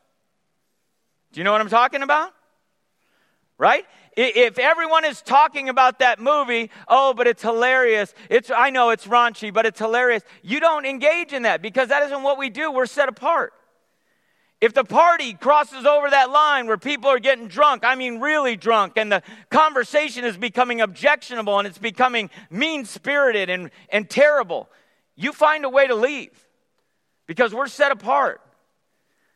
Do 1.33 1.40
you 1.40 1.45
know 1.45 1.52
what 1.52 1.61
I'm 1.61 1.69
talking 1.69 2.02
about? 2.02 2.33
Right? 3.59 3.85
If 4.16 4.59
everyone 4.59 5.04
is 5.04 5.23
talking 5.23 5.69
about 5.69 6.00
that 6.00 6.21
movie, 6.21 6.71
oh, 6.87 7.14
but 7.14 7.26
it's 7.26 7.42
hilarious. 7.42 8.12
It's 8.28 8.50
I 8.50 8.71
know 8.71 8.90
it's 8.90 9.07
raunchy, 9.07 9.52
but 9.52 9.64
it's 9.64 9.78
hilarious. 9.78 10.23
You 10.42 10.61
don't 10.61 10.85
engage 10.85 11.33
in 11.33 11.42
that 11.42 11.62
because 11.62 11.88
that 11.88 12.02
isn't 12.04 12.23
what 12.23 12.37
we 12.37 12.50
do. 12.50 12.71
We're 12.71 12.87
set 12.87 13.09
apart. 13.09 13.54
If 14.62 14.75
the 14.75 14.85
party 14.85 15.35
crosses 15.35 15.85
over 15.85 16.09
that 16.09 16.31
line 16.31 16.69
where 16.69 16.78
people 16.78 17.11
are 17.11 17.19
getting 17.19 17.49
drunk, 17.49 17.83
I 17.85 17.97
mean 17.97 18.21
really 18.21 18.54
drunk, 18.54 18.92
and 18.95 19.11
the 19.11 19.21
conversation 19.50 20.25
is 20.25 20.37
becoming 20.37 20.81
objectionable 20.81 21.59
and 21.59 21.66
it's 21.66 21.78
becoming 21.78 22.31
mean 22.49 22.85
spirited 22.85 23.50
and, 23.50 23.73
and 23.88 24.09
terrible, 24.09 24.71
you 25.16 25.33
find 25.33 25.64
a 25.64 25.69
way 25.69 25.88
to 25.88 25.97
leave 25.97 26.31
because 27.26 27.52
we're 27.52 27.66
set 27.66 27.90
apart. 27.90 28.40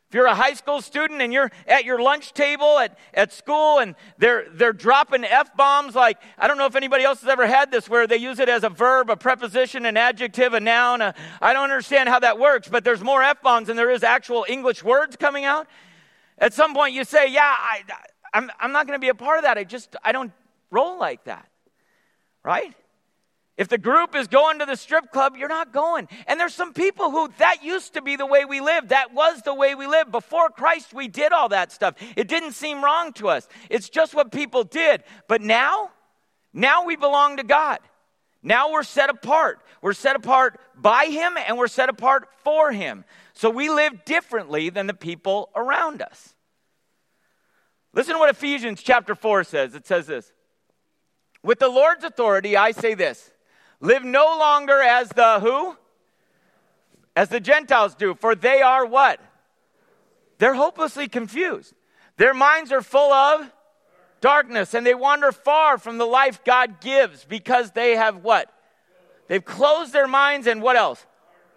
If 0.08 0.14
you're 0.14 0.26
a 0.26 0.34
high 0.36 0.52
school 0.52 0.80
student 0.80 1.20
and 1.20 1.32
you're 1.32 1.50
at 1.66 1.84
your 1.84 2.00
lunch 2.00 2.32
table 2.32 2.78
at, 2.78 2.96
at 3.12 3.32
school 3.32 3.80
and 3.80 3.96
they're, 4.18 4.46
they're 4.52 4.72
dropping 4.72 5.24
F 5.24 5.56
bombs, 5.56 5.96
like, 5.96 6.18
I 6.38 6.46
don't 6.46 6.58
know 6.58 6.66
if 6.66 6.76
anybody 6.76 7.02
else 7.02 7.22
has 7.22 7.28
ever 7.28 7.44
had 7.44 7.72
this 7.72 7.88
where 7.88 8.06
they 8.06 8.16
use 8.16 8.38
it 8.38 8.48
as 8.48 8.62
a 8.62 8.68
verb, 8.68 9.10
a 9.10 9.16
preposition, 9.16 9.84
an 9.84 9.96
adjective, 9.96 10.54
a 10.54 10.60
noun. 10.60 11.02
I 11.02 11.52
don't 11.52 11.64
understand 11.64 12.08
how 12.08 12.20
that 12.20 12.38
works, 12.38 12.68
but 12.68 12.84
there's 12.84 13.02
more 13.02 13.20
F 13.20 13.42
bombs 13.42 13.66
than 13.66 13.76
there 13.76 13.90
is 13.90 14.04
actual 14.04 14.46
English 14.48 14.84
words 14.84 15.16
coming 15.16 15.44
out. 15.44 15.66
At 16.38 16.54
some 16.54 16.72
point 16.72 16.94
you 16.94 17.02
say, 17.02 17.28
Yeah, 17.28 17.42
I, 17.42 17.82
I'm, 18.32 18.50
I'm 18.60 18.70
not 18.70 18.86
going 18.86 18.96
to 18.96 19.02
be 19.02 19.08
a 19.08 19.14
part 19.14 19.38
of 19.38 19.44
that. 19.44 19.58
I 19.58 19.64
just, 19.64 19.96
I 20.04 20.12
don't 20.12 20.32
roll 20.70 21.00
like 21.00 21.24
that. 21.24 21.48
Right? 22.44 22.76
If 23.56 23.68
the 23.68 23.78
group 23.78 24.14
is 24.14 24.28
going 24.28 24.58
to 24.58 24.66
the 24.66 24.76
strip 24.76 25.10
club, 25.10 25.36
you're 25.36 25.48
not 25.48 25.72
going. 25.72 26.08
And 26.26 26.38
there's 26.38 26.52
some 26.52 26.74
people 26.74 27.10
who 27.10 27.30
that 27.38 27.64
used 27.64 27.94
to 27.94 28.02
be 28.02 28.16
the 28.16 28.26
way 28.26 28.44
we 28.44 28.60
lived. 28.60 28.90
That 28.90 29.14
was 29.14 29.40
the 29.42 29.54
way 29.54 29.74
we 29.74 29.86
lived. 29.86 30.12
Before 30.12 30.50
Christ, 30.50 30.92
we 30.92 31.08
did 31.08 31.32
all 31.32 31.48
that 31.48 31.72
stuff. 31.72 31.94
It 32.16 32.28
didn't 32.28 32.52
seem 32.52 32.84
wrong 32.84 33.14
to 33.14 33.28
us. 33.28 33.48
It's 33.70 33.88
just 33.88 34.14
what 34.14 34.30
people 34.30 34.62
did. 34.64 35.04
But 35.26 35.40
now, 35.40 35.90
now 36.52 36.84
we 36.84 36.96
belong 36.96 37.38
to 37.38 37.44
God. 37.44 37.78
Now 38.42 38.70
we're 38.70 38.82
set 38.82 39.08
apart. 39.08 39.60
we're 39.80 39.94
set 39.94 40.16
apart 40.16 40.60
by 40.76 41.06
Him, 41.06 41.38
and 41.48 41.56
we're 41.56 41.66
set 41.66 41.88
apart 41.88 42.28
for 42.44 42.72
Him. 42.72 43.04
So 43.32 43.48
we 43.48 43.70
live 43.70 44.04
differently 44.04 44.68
than 44.68 44.86
the 44.86 44.94
people 44.94 45.48
around 45.56 46.02
us. 46.02 46.34
Listen 47.94 48.12
to 48.12 48.18
what 48.18 48.28
Ephesians 48.28 48.82
chapter 48.82 49.14
4 49.14 49.44
says. 49.44 49.74
It 49.74 49.86
says 49.86 50.06
this 50.06 50.30
With 51.42 51.58
the 51.58 51.68
Lord's 51.68 52.04
authority, 52.04 52.54
I 52.54 52.72
say 52.72 52.92
this 52.92 53.30
live 53.80 54.04
no 54.04 54.36
longer 54.38 54.80
as 54.80 55.08
the 55.10 55.40
who? 55.40 55.76
As 57.14 57.28
the 57.28 57.40
Gentiles 57.40 57.94
do, 57.94 58.14
for 58.14 58.34
they 58.34 58.60
are 58.60 58.84
what? 58.84 59.20
They're 60.38 60.54
hopelessly 60.54 61.08
confused. 61.08 61.74
Their 62.18 62.34
minds 62.34 62.72
are 62.72 62.82
full 62.82 63.12
of 63.12 63.50
darkness 64.20 64.74
and 64.74 64.86
they 64.86 64.94
wander 64.94 65.32
far 65.32 65.78
from 65.78 65.98
the 65.98 66.06
life 66.06 66.44
God 66.44 66.80
gives 66.80 67.24
because 67.24 67.70
they 67.72 67.96
have 67.96 68.22
what? 68.22 68.52
They've 69.28 69.44
closed 69.44 69.92
their 69.92 70.08
minds 70.08 70.46
and 70.46 70.62
what 70.62 70.76
else? 70.76 71.04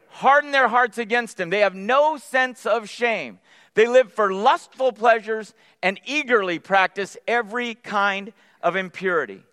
Hardened 0.09 0.53
their 0.53 0.67
hearts 0.67 0.97
against 0.97 1.39
Him. 1.39 1.49
They 1.49 1.59
have 1.59 1.75
no 1.75 2.17
sense 2.17 2.65
of 2.65 2.89
shame. 2.89 3.39
They 3.75 3.87
live 3.87 4.11
for 4.11 4.33
lustful 4.33 4.91
pleasures 4.91 5.53
and 5.83 5.99
eagerly 6.05 6.59
practice 6.59 7.15
every 7.27 7.75
kind 7.75 8.33
of 8.61 8.75
impurity. 8.75 9.43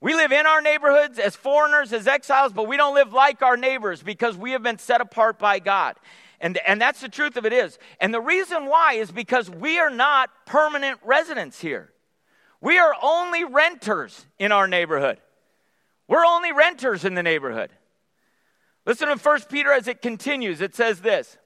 We 0.00 0.14
live 0.14 0.32
in 0.32 0.46
our 0.46 0.62
neighborhoods 0.62 1.18
as 1.18 1.36
foreigners, 1.36 1.92
as 1.92 2.06
exiles, 2.06 2.52
but 2.52 2.66
we 2.66 2.78
don't 2.78 2.94
live 2.94 3.12
like 3.12 3.42
our 3.42 3.56
neighbors 3.56 4.02
because 4.02 4.36
we 4.36 4.52
have 4.52 4.62
been 4.62 4.78
set 4.78 5.00
apart 5.00 5.38
by 5.38 5.58
God. 5.58 5.96
And, 6.40 6.58
and 6.66 6.80
that's 6.80 7.02
the 7.02 7.08
truth 7.08 7.36
of 7.36 7.44
it 7.44 7.52
is. 7.52 7.78
And 8.00 8.14
the 8.14 8.20
reason 8.20 8.66
why 8.66 8.94
is 8.94 9.10
because 9.10 9.50
we 9.50 9.78
are 9.78 9.90
not 9.90 10.30
permanent 10.46 10.98
residents 11.04 11.60
here. 11.60 11.92
We 12.62 12.78
are 12.78 12.94
only 13.02 13.44
renters 13.44 14.26
in 14.38 14.52
our 14.52 14.66
neighborhood. 14.66 15.18
We're 16.08 16.24
only 16.24 16.52
renters 16.52 17.04
in 17.04 17.14
the 17.14 17.22
neighborhood. 17.22 17.70
Listen 18.86 19.08
to 19.08 19.16
1 19.16 19.40
Peter 19.50 19.70
as 19.70 19.86
it 19.86 20.00
continues. 20.00 20.62
It 20.62 20.74
says 20.74 21.00
this 21.00 21.36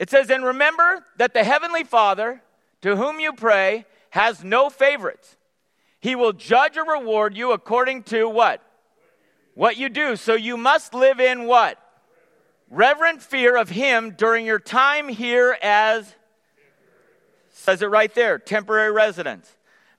It 0.00 0.10
says, 0.10 0.28
And 0.28 0.44
remember 0.44 1.04
that 1.18 1.34
the 1.34 1.44
Heavenly 1.44 1.84
Father, 1.84 2.42
to 2.82 2.96
whom 2.96 3.20
you 3.20 3.32
pray, 3.32 3.86
has 4.10 4.42
no 4.42 4.70
favorites. 4.70 5.35
He 6.06 6.14
will 6.14 6.32
judge 6.32 6.76
or 6.76 6.84
reward 6.84 7.36
you 7.36 7.50
according 7.50 8.04
to 8.04 8.28
what? 8.28 8.62
What 9.54 9.76
you 9.76 9.88
do. 9.88 10.14
So 10.14 10.34
you 10.34 10.56
must 10.56 10.94
live 10.94 11.18
in 11.18 11.46
what? 11.46 11.82
Reverent 12.70 13.22
fear 13.22 13.56
of 13.56 13.70
Him 13.70 14.12
during 14.12 14.46
your 14.46 14.60
time 14.60 15.08
here 15.08 15.58
as, 15.60 16.14
says 17.50 17.82
it 17.82 17.86
right 17.86 18.14
there, 18.14 18.38
temporary 18.38 18.92
residence. 18.92 19.52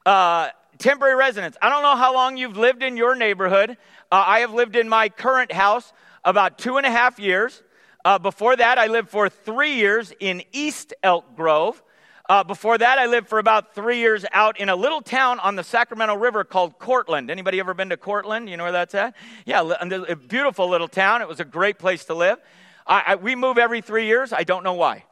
Uh, 0.06 0.48
temporary 0.78 1.16
residence. 1.16 1.58
I 1.62 1.68
don't 1.68 1.84
know 1.84 1.98
how 1.98 2.14
long 2.14 2.38
you've 2.38 2.56
lived 2.56 2.84
in 2.84 2.96
your 2.96 3.14
neighborhood. 3.14 3.72
Uh, 4.10 4.24
I 4.26 4.40
have 4.40 4.54
lived 4.54 4.78
in 4.78 4.88
my 4.88 5.10
current 5.10 5.52
house 5.52 5.92
about 6.24 6.58
two 6.58 6.78
and 6.78 6.86
a 6.86 6.90
half 6.90 7.20
years. 7.20 7.62
Uh, 8.06 8.18
before 8.18 8.56
that, 8.56 8.78
I 8.78 8.88
lived 8.88 9.10
for 9.10 9.28
three 9.28 9.74
years 9.74 10.14
in 10.22 10.42
East 10.54 10.94
Elk 11.04 11.36
Grove. 11.36 11.84
Uh, 12.29 12.43
before 12.43 12.77
that, 12.77 13.00
I 13.00 13.05
lived 13.05 13.29
for 13.29 13.39
about 13.39 13.74
three 13.74 14.00
years 14.00 14.25
out 14.34 14.60
in 14.60 14.67
a 14.67 14.75
little 14.75 15.01
town 15.01 15.39
on 15.39 15.55
the 15.55 15.63
Sacramento 15.63 16.15
River 16.15 16.43
called 16.43 16.77
Courtland. 16.77 17.31
Anybody 17.31 17.57
ever 17.60 17.74
been 17.74 17.89
to 17.89 17.96
Courtland? 17.96 18.50
You 18.50 18.57
know 18.57 18.63
where 18.63 18.74
that's 18.74 18.93
at? 18.96 19.15
Yeah, 19.46 19.62
a 19.62 20.15
beautiful 20.15 20.69
little 20.69 20.89
town. 20.89 21.22
It 21.22 21.27
was 21.29 21.39
a 21.39 21.46
great 21.46 21.79
place 21.79 22.03
to 22.05 22.13
live. 22.13 22.38
I, 22.86 23.03
I, 23.07 23.15
we 23.15 23.36
move 23.36 23.57
every 23.57 23.79
three 23.79 24.07
years. 24.07 24.34
I 24.34 24.43
don't 24.43 24.65
know 24.65 24.74
why, 24.74 25.05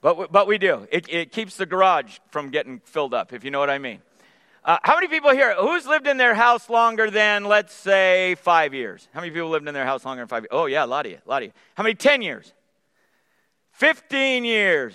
but, 0.00 0.32
but 0.32 0.48
we 0.48 0.58
do. 0.58 0.88
It, 0.90 1.06
it 1.08 1.30
keeps 1.30 1.56
the 1.56 1.66
garage 1.66 2.18
from 2.30 2.50
getting 2.50 2.80
filled 2.80 3.14
up, 3.14 3.32
if 3.32 3.44
you 3.44 3.52
know 3.52 3.60
what 3.60 3.70
I 3.70 3.78
mean. 3.78 4.02
Uh, 4.64 4.78
how 4.82 4.96
many 4.96 5.06
people 5.06 5.30
here, 5.30 5.54
who's 5.54 5.86
lived 5.86 6.08
in 6.08 6.16
their 6.16 6.34
house 6.34 6.68
longer 6.68 7.08
than, 7.08 7.44
let's 7.44 7.72
say, 7.72 8.34
five 8.34 8.74
years? 8.74 9.08
How 9.14 9.20
many 9.20 9.32
people 9.32 9.48
lived 9.48 9.68
in 9.68 9.74
their 9.74 9.86
house 9.86 10.04
longer 10.04 10.22
than 10.22 10.28
five 10.28 10.42
years? 10.42 10.50
Oh, 10.50 10.66
yeah, 10.66 10.84
a 10.84 10.86
lot 10.86 11.06
of 11.06 11.12
you, 11.12 11.18
a 11.24 11.28
lot 11.28 11.42
of 11.42 11.46
you. 11.46 11.52
How 11.74 11.84
many, 11.84 11.94
10 11.94 12.20
years? 12.20 12.52
15 13.74 14.44
years? 14.44 14.94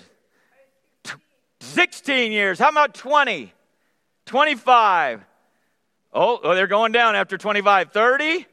16 1.64 2.32
years. 2.32 2.58
How 2.58 2.68
about 2.68 2.94
20? 2.94 3.52
25? 4.26 5.24
Oh, 6.12 6.40
oh, 6.42 6.54
they're 6.54 6.66
going 6.66 6.92
down 6.92 7.16
after 7.16 7.36
25. 7.36 7.92
30? 7.92 8.46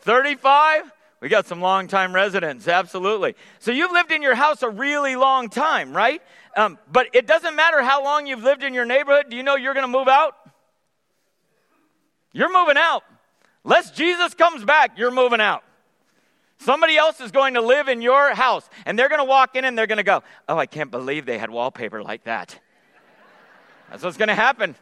35? 0.00 0.92
We 1.20 1.28
got 1.28 1.46
some 1.46 1.60
long 1.60 1.86
time 1.86 2.12
residents, 2.12 2.66
absolutely. 2.66 3.36
So 3.60 3.70
you've 3.70 3.92
lived 3.92 4.10
in 4.10 4.22
your 4.22 4.34
house 4.34 4.62
a 4.62 4.68
really 4.68 5.14
long 5.14 5.48
time, 5.48 5.96
right? 5.96 6.20
Um, 6.56 6.78
but 6.90 7.06
it 7.14 7.26
doesn't 7.26 7.54
matter 7.54 7.80
how 7.80 8.02
long 8.02 8.26
you've 8.26 8.42
lived 8.42 8.64
in 8.64 8.74
your 8.74 8.84
neighborhood. 8.84 9.26
Do 9.30 9.36
you 9.36 9.44
know 9.44 9.54
you're 9.54 9.74
going 9.74 9.86
to 9.86 9.98
move 9.98 10.08
out? 10.08 10.34
You're 12.32 12.52
moving 12.52 12.76
out. 12.76 13.04
Lest 13.64 13.94
Jesus 13.94 14.34
comes 14.34 14.64
back, 14.64 14.98
you're 14.98 15.12
moving 15.12 15.40
out. 15.40 15.62
Somebody 16.64 16.96
else 16.96 17.20
is 17.20 17.32
going 17.32 17.54
to 17.54 17.60
live 17.60 17.88
in 17.88 18.02
your 18.02 18.34
house, 18.34 18.68
and 18.86 18.98
they're 18.98 19.08
going 19.08 19.20
to 19.20 19.24
walk 19.24 19.56
in 19.56 19.64
and 19.64 19.76
they're 19.76 19.88
going 19.88 19.98
to 19.98 20.04
go, 20.04 20.22
Oh, 20.48 20.56
I 20.56 20.66
can't 20.66 20.90
believe 20.90 21.26
they 21.26 21.38
had 21.38 21.50
wallpaper 21.50 22.02
like 22.02 22.24
that. 22.24 22.58
That's 23.90 24.04
what's 24.04 24.16
going 24.16 24.28
to 24.28 24.34
happen. 24.34 24.76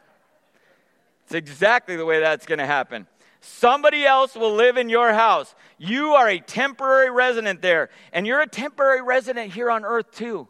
It's 1.24 1.34
exactly 1.34 1.96
the 1.96 2.04
way 2.04 2.20
that's 2.20 2.44
going 2.44 2.58
to 2.58 2.66
happen. 2.66 3.06
Somebody 3.40 4.04
else 4.04 4.34
will 4.34 4.54
live 4.54 4.76
in 4.76 4.88
your 4.90 5.12
house. 5.12 5.54
You 5.78 6.10
are 6.14 6.28
a 6.28 6.38
temporary 6.38 7.10
resident 7.10 7.62
there, 7.62 7.88
and 8.12 8.26
you're 8.26 8.42
a 8.42 8.46
temporary 8.46 9.00
resident 9.00 9.52
here 9.52 9.70
on 9.70 9.84
earth 9.84 10.10
too. 10.10 10.48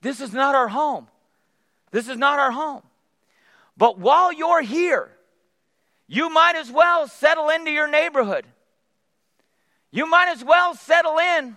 This 0.00 0.20
is 0.20 0.32
not 0.32 0.54
our 0.54 0.68
home. 0.68 1.06
This 1.92 2.08
is 2.08 2.16
not 2.16 2.40
our 2.40 2.50
home. 2.50 2.82
But 3.76 3.98
while 3.98 4.32
you're 4.32 4.62
here, 4.62 5.12
you 6.08 6.28
might 6.28 6.56
as 6.56 6.70
well 6.70 7.06
settle 7.06 7.48
into 7.48 7.70
your 7.70 7.88
neighborhood. 7.88 8.44
You 9.92 10.06
might 10.06 10.28
as 10.28 10.42
well 10.42 10.74
settle 10.74 11.18
in. 11.18 11.56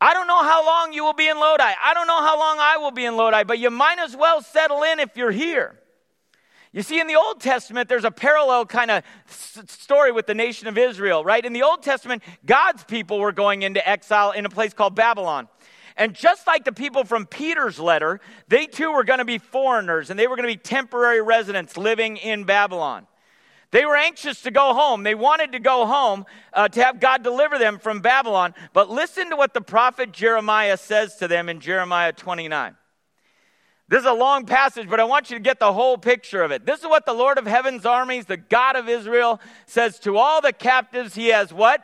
I 0.00 0.14
don't 0.14 0.26
know 0.26 0.42
how 0.42 0.64
long 0.64 0.92
you 0.92 1.04
will 1.04 1.12
be 1.12 1.28
in 1.28 1.38
Lodi. 1.38 1.62
I 1.62 1.92
don't 1.92 2.06
know 2.06 2.20
how 2.20 2.38
long 2.38 2.58
I 2.60 2.78
will 2.78 2.92
be 2.92 3.04
in 3.04 3.16
Lodi, 3.16 3.44
but 3.44 3.58
you 3.58 3.70
might 3.70 3.98
as 3.98 4.16
well 4.16 4.40
settle 4.42 4.82
in 4.82 5.00
if 5.00 5.16
you're 5.16 5.32
here. 5.32 5.78
You 6.72 6.82
see, 6.82 7.00
in 7.00 7.08
the 7.08 7.16
Old 7.16 7.40
Testament, 7.40 7.88
there's 7.88 8.04
a 8.04 8.10
parallel 8.10 8.64
kind 8.66 8.90
of 8.90 9.02
story 9.26 10.12
with 10.12 10.26
the 10.26 10.34
nation 10.34 10.68
of 10.68 10.78
Israel, 10.78 11.24
right? 11.24 11.44
In 11.44 11.52
the 11.52 11.62
Old 11.62 11.82
Testament, 11.82 12.22
God's 12.46 12.84
people 12.84 13.18
were 13.18 13.32
going 13.32 13.62
into 13.62 13.86
exile 13.86 14.30
in 14.30 14.46
a 14.46 14.50
place 14.50 14.72
called 14.72 14.94
Babylon. 14.94 15.48
And 15.96 16.14
just 16.14 16.46
like 16.46 16.64
the 16.64 16.72
people 16.72 17.02
from 17.02 17.26
Peter's 17.26 17.80
letter, 17.80 18.20
they 18.46 18.66
too 18.66 18.92
were 18.92 19.02
going 19.02 19.18
to 19.18 19.24
be 19.24 19.38
foreigners 19.38 20.10
and 20.10 20.18
they 20.18 20.28
were 20.28 20.36
going 20.36 20.48
to 20.48 20.54
be 20.54 20.56
temporary 20.56 21.20
residents 21.20 21.76
living 21.76 22.16
in 22.16 22.44
Babylon. 22.44 23.07
They 23.70 23.84
were 23.84 23.96
anxious 23.96 24.42
to 24.42 24.50
go 24.50 24.72
home. 24.72 25.02
They 25.02 25.14
wanted 25.14 25.52
to 25.52 25.58
go 25.58 25.86
home 25.86 26.24
uh, 26.54 26.68
to 26.68 26.82
have 26.82 27.00
God 27.00 27.22
deliver 27.22 27.58
them 27.58 27.78
from 27.78 28.00
Babylon. 28.00 28.54
But 28.72 28.88
listen 28.88 29.30
to 29.30 29.36
what 29.36 29.52
the 29.52 29.60
prophet 29.60 30.12
Jeremiah 30.12 30.78
says 30.78 31.16
to 31.16 31.28
them 31.28 31.48
in 31.48 31.60
Jeremiah 31.60 32.12
29. 32.12 32.76
This 33.88 34.00
is 34.00 34.06
a 34.06 34.12
long 34.12 34.44
passage, 34.44 34.88
but 34.88 35.00
I 35.00 35.04
want 35.04 35.30
you 35.30 35.36
to 35.36 35.42
get 35.42 35.58
the 35.58 35.72
whole 35.72 35.96
picture 35.96 36.42
of 36.42 36.50
it. 36.50 36.66
This 36.66 36.80
is 36.80 36.86
what 36.86 37.06
the 37.06 37.14
Lord 37.14 37.38
of 37.38 37.46
heaven's 37.46 37.86
armies, 37.86 38.26
the 38.26 38.36
God 38.36 38.76
of 38.76 38.88
Israel, 38.88 39.40
says 39.66 39.98
to 40.00 40.18
all 40.18 40.42
the 40.42 40.52
captives 40.52 41.14
he 41.14 41.28
has 41.28 41.52
what? 41.52 41.82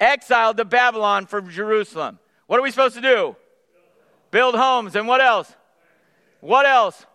Exiled 0.00 0.56
to 0.56 0.64
Babylon 0.64 1.26
from 1.26 1.50
Jerusalem. 1.50 2.18
What 2.46 2.58
are 2.58 2.62
we 2.62 2.70
supposed 2.70 2.96
to 2.96 3.02
do? 3.02 3.36
Build 4.30 4.54
homes. 4.54 4.96
And 4.96 5.06
what 5.06 5.20
else? 5.20 5.54
What 6.40 6.66
else? 6.66 7.06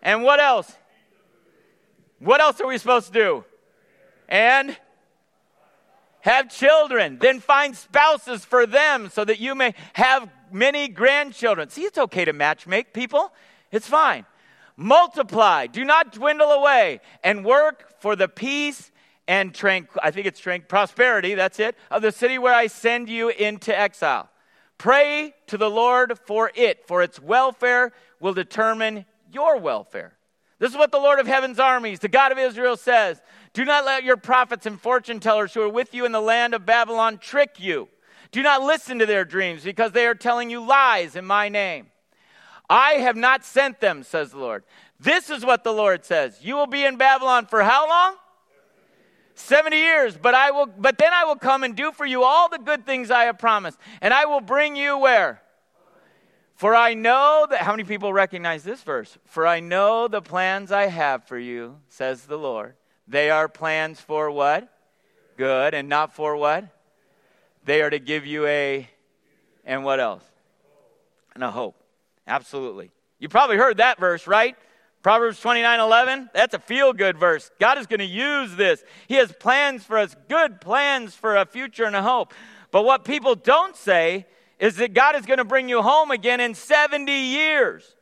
And 0.00 0.22
what 0.22 0.40
else? 0.40 0.72
What 2.22 2.40
else 2.40 2.60
are 2.60 2.68
we 2.68 2.78
supposed 2.78 3.08
to 3.08 3.12
do? 3.12 3.44
And 4.28 4.76
have 6.20 6.48
children. 6.48 7.18
Then 7.20 7.40
find 7.40 7.76
spouses 7.76 8.44
for 8.44 8.64
them 8.64 9.10
so 9.10 9.24
that 9.24 9.40
you 9.40 9.54
may 9.54 9.74
have 9.94 10.30
many 10.52 10.86
grandchildren. 10.86 11.68
See, 11.68 11.82
it's 11.82 11.98
okay 11.98 12.24
to 12.24 12.32
matchmake 12.32 12.92
people, 12.92 13.32
it's 13.70 13.88
fine. 13.88 14.24
Multiply, 14.76 15.66
do 15.66 15.84
not 15.84 16.12
dwindle 16.12 16.50
away, 16.50 17.00
and 17.22 17.44
work 17.44 18.00
for 18.00 18.16
the 18.16 18.28
peace 18.28 18.90
and 19.28 19.56
I 20.02 20.10
think 20.10 20.26
it's 20.26 20.40
tranquil, 20.40 20.66
prosperity, 20.68 21.34
that's 21.34 21.60
it, 21.60 21.76
of 21.90 22.02
the 22.02 22.12
city 22.12 22.38
where 22.38 22.54
I 22.54 22.66
send 22.66 23.08
you 23.08 23.28
into 23.28 23.76
exile. 23.76 24.28
Pray 24.78 25.34
to 25.46 25.56
the 25.56 25.70
Lord 25.70 26.18
for 26.26 26.50
it, 26.54 26.86
for 26.86 27.02
its 27.02 27.20
welfare 27.20 27.92
will 28.20 28.34
determine 28.34 29.06
your 29.32 29.58
welfare. 29.58 30.16
This 30.62 30.70
is 30.70 30.78
what 30.78 30.92
the 30.92 30.98
Lord 30.98 31.18
of 31.18 31.26
heaven's 31.26 31.58
armies, 31.58 31.98
the 31.98 32.06
God 32.06 32.30
of 32.30 32.38
Israel, 32.38 32.76
says 32.76 33.20
Do 33.52 33.64
not 33.64 33.84
let 33.84 34.04
your 34.04 34.16
prophets 34.16 34.64
and 34.64 34.80
fortune 34.80 35.18
tellers 35.18 35.52
who 35.52 35.60
are 35.60 35.68
with 35.68 35.92
you 35.92 36.04
in 36.04 36.12
the 36.12 36.20
land 36.20 36.54
of 36.54 36.64
Babylon 36.64 37.18
trick 37.18 37.56
you. 37.58 37.88
Do 38.30 38.44
not 38.44 38.62
listen 38.62 39.00
to 39.00 39.06
their 39.06 39.24
dreams 39.24 39.64
because 39.64 39.90
they 39.90 40.06
are 40.06 40.14
telling 40.14 40.50
you 40.50 40.64
lies 40.64 41.16
in 41.16 41.26
my 41.26 41.48
name. 41.48 41.88
I 42.70 42.92
have 42.92 43.16
not 43.16 43.44
sent 43.44 43.80
them, 43.80 44.04
says 44.04 44.30
the 44.30 44.38
Lord. 44.38 44.62
This 45.00 45.30
is 45.30 45.44
what 45.44 45.64
the 45.64 45.72
Lord 45.72 46.04
says. 46.04 46.38
You 46.42 46.54
will 46.54 46.68
be 46.68 46.84
in 46.84 46.96
Babylon 46.96 47.46
for 47.46 47.64
how 47.64 47.88
long? 47.88 48.14
70 49.34 49.76
years, 49.76 50.16
but 50.16 50.34
I 50.34 50.52
will 50.52 50.66
but 50.66 50.96
then 50.96 51.12
I 51.12 51.24
will 51.24 51.34
come 51.34 51.64
and 51.64 51.74
do 51.74 51.90
for 51.90 52.06
you 52.06 52.22
all 52.22 52.48
the 52.48 52.60
good 52.60 52.86
things 52.86 53.10
I 53.10 53.24
have 53.24 53.36
promised. 53.40 53.80
And 54.00 54.14
I 54.14 54.26
will 54.26 54.40
bring 54.40 54.76
you 54.76 54.96
where? 54.96 55.42
For 56.54 56.74
I 56.74 56.94
know 56.94 57.46
that, 57.50 57.60
how 57.60 57.72
many 57.72 57.84
people 57.84 58.12
recognize 58.12 58.62
this 58.62 58.82
verse? 58.82 59.18
For 59.24 59.46
I 59.46 59.60
know 59.60 60.08
the 60.08 60.22
plans 60.22 60.70
I 60.70 60.86
have 60.86 61.24
for 61.24 61.38
you, 61.38 61.78
says 61.88 62.24
the 62.24 62.38
Lord. 62.38 62.74
They 63.08 63.30
are 63.30 63.48
plans 63.48 64.00
for 64.00 64.30
what? 64.30 64.68
Good. 65.36 65.74
And 65.74 65.88
not 65.88 66.14
for 66.14 66.36
what? 66.36 66.66
They 67.64 67.82
are 67.82 67.90
to 67.90 67.98
give 67.98 68.26
you 68.26 68.46
a, 68.46 68.88
and 69.64 69.84
what 69.84 70.00
else? 70.00 70.24
And 71.34 71.42
a 71.42 71.50
hope. 71.50 71.76
Absolutely. 72.26 72.90
You 73.18 73.28
probably 73.28 73.56
heard 73.56 73.78
that 73.78 73.98
verse, 73.98 74.26
right? 74.26 74.56
Proverbs 75.02 75.40
29 75.40 75.80
11, 75.80 76.30
that's 76.32 76.54
a 76.54 76.60
feel 76.60 76.92
good 76.92 77.18
verse. 77.18 77.50
God 77.58 77.76
is 77.78 77.86
going 77.86 78.00
to 78.00 78.04
use 78.04 78.54
this. 78.54 78.84
He 79.08 79.14
has 79.16 79.32
plans 79.32 79.82
for 79.82 79.98
us, 79.98 80.14
good 80.28 80.60
plans 80.60 81.14
for 81.14 81.36
a 81.36 81.44
future 81.44 81.84
and 81.84 81.96
a 81.96 82.02
hope. 82.02 82.32
But 82.70 82.84
what 82.84 83.04
people 83.04 83.34
don't 83.34 83.76
say 83.76 84.26
is 84.62 84.76
that 84.76 84.94
God 84.94 85.16
is 85.16 85.26
going 85.26 85.38
to 85.38 85.44
bring 85.44 85.68
you 85.68 85.82
home 85.82 86.12
again 86.12 86.38
in 86.38 86.54
70 86.54 87.10
years. 87.10 87.96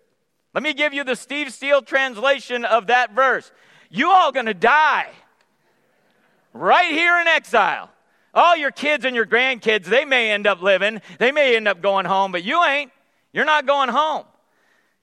Let 0.52 0.62
me 0.62 0.75
give 0.75 0.93
you 0.93 1.05
the 1.05 1.17
Steve 1.17 1.55
Steele 1.55 1.81
translation 1.81 2.67
of 2.67 2.88
that 2.88 3.14
verse. 3.14 3.50
You 3.88 4.11
all 4.11 4.31
going 4.31 4.45
to 4.45 4.52
die 4.52 5.09
right 6.52 6.93
here 6.93 7.19
in 7.19 7.26
exile. 7.26 7.88
All 8.35 8.59
your 8.59 8.71
kids 8.71 9.07
and 9.07 9.17
your 9.17 9.25
grandkids, 9.25 9.87
they 9.87 10.05
may 10.05 10.33
end 10.33 10.47
up 10.47 10.61
living, 10.61 11.00
they 11.19 11.33
may 11.33 11.57
end 11.57 11.67
up 11.67 11.81
going 11.81 12.05
home, 12.05 12.31
but 12.31 12.45
you 12.45 12.62
ain't. 12.62 12.93
You're 13.33 13.47
not 13.47 13.64
going 13.64 13.88
home. 13.88 14.26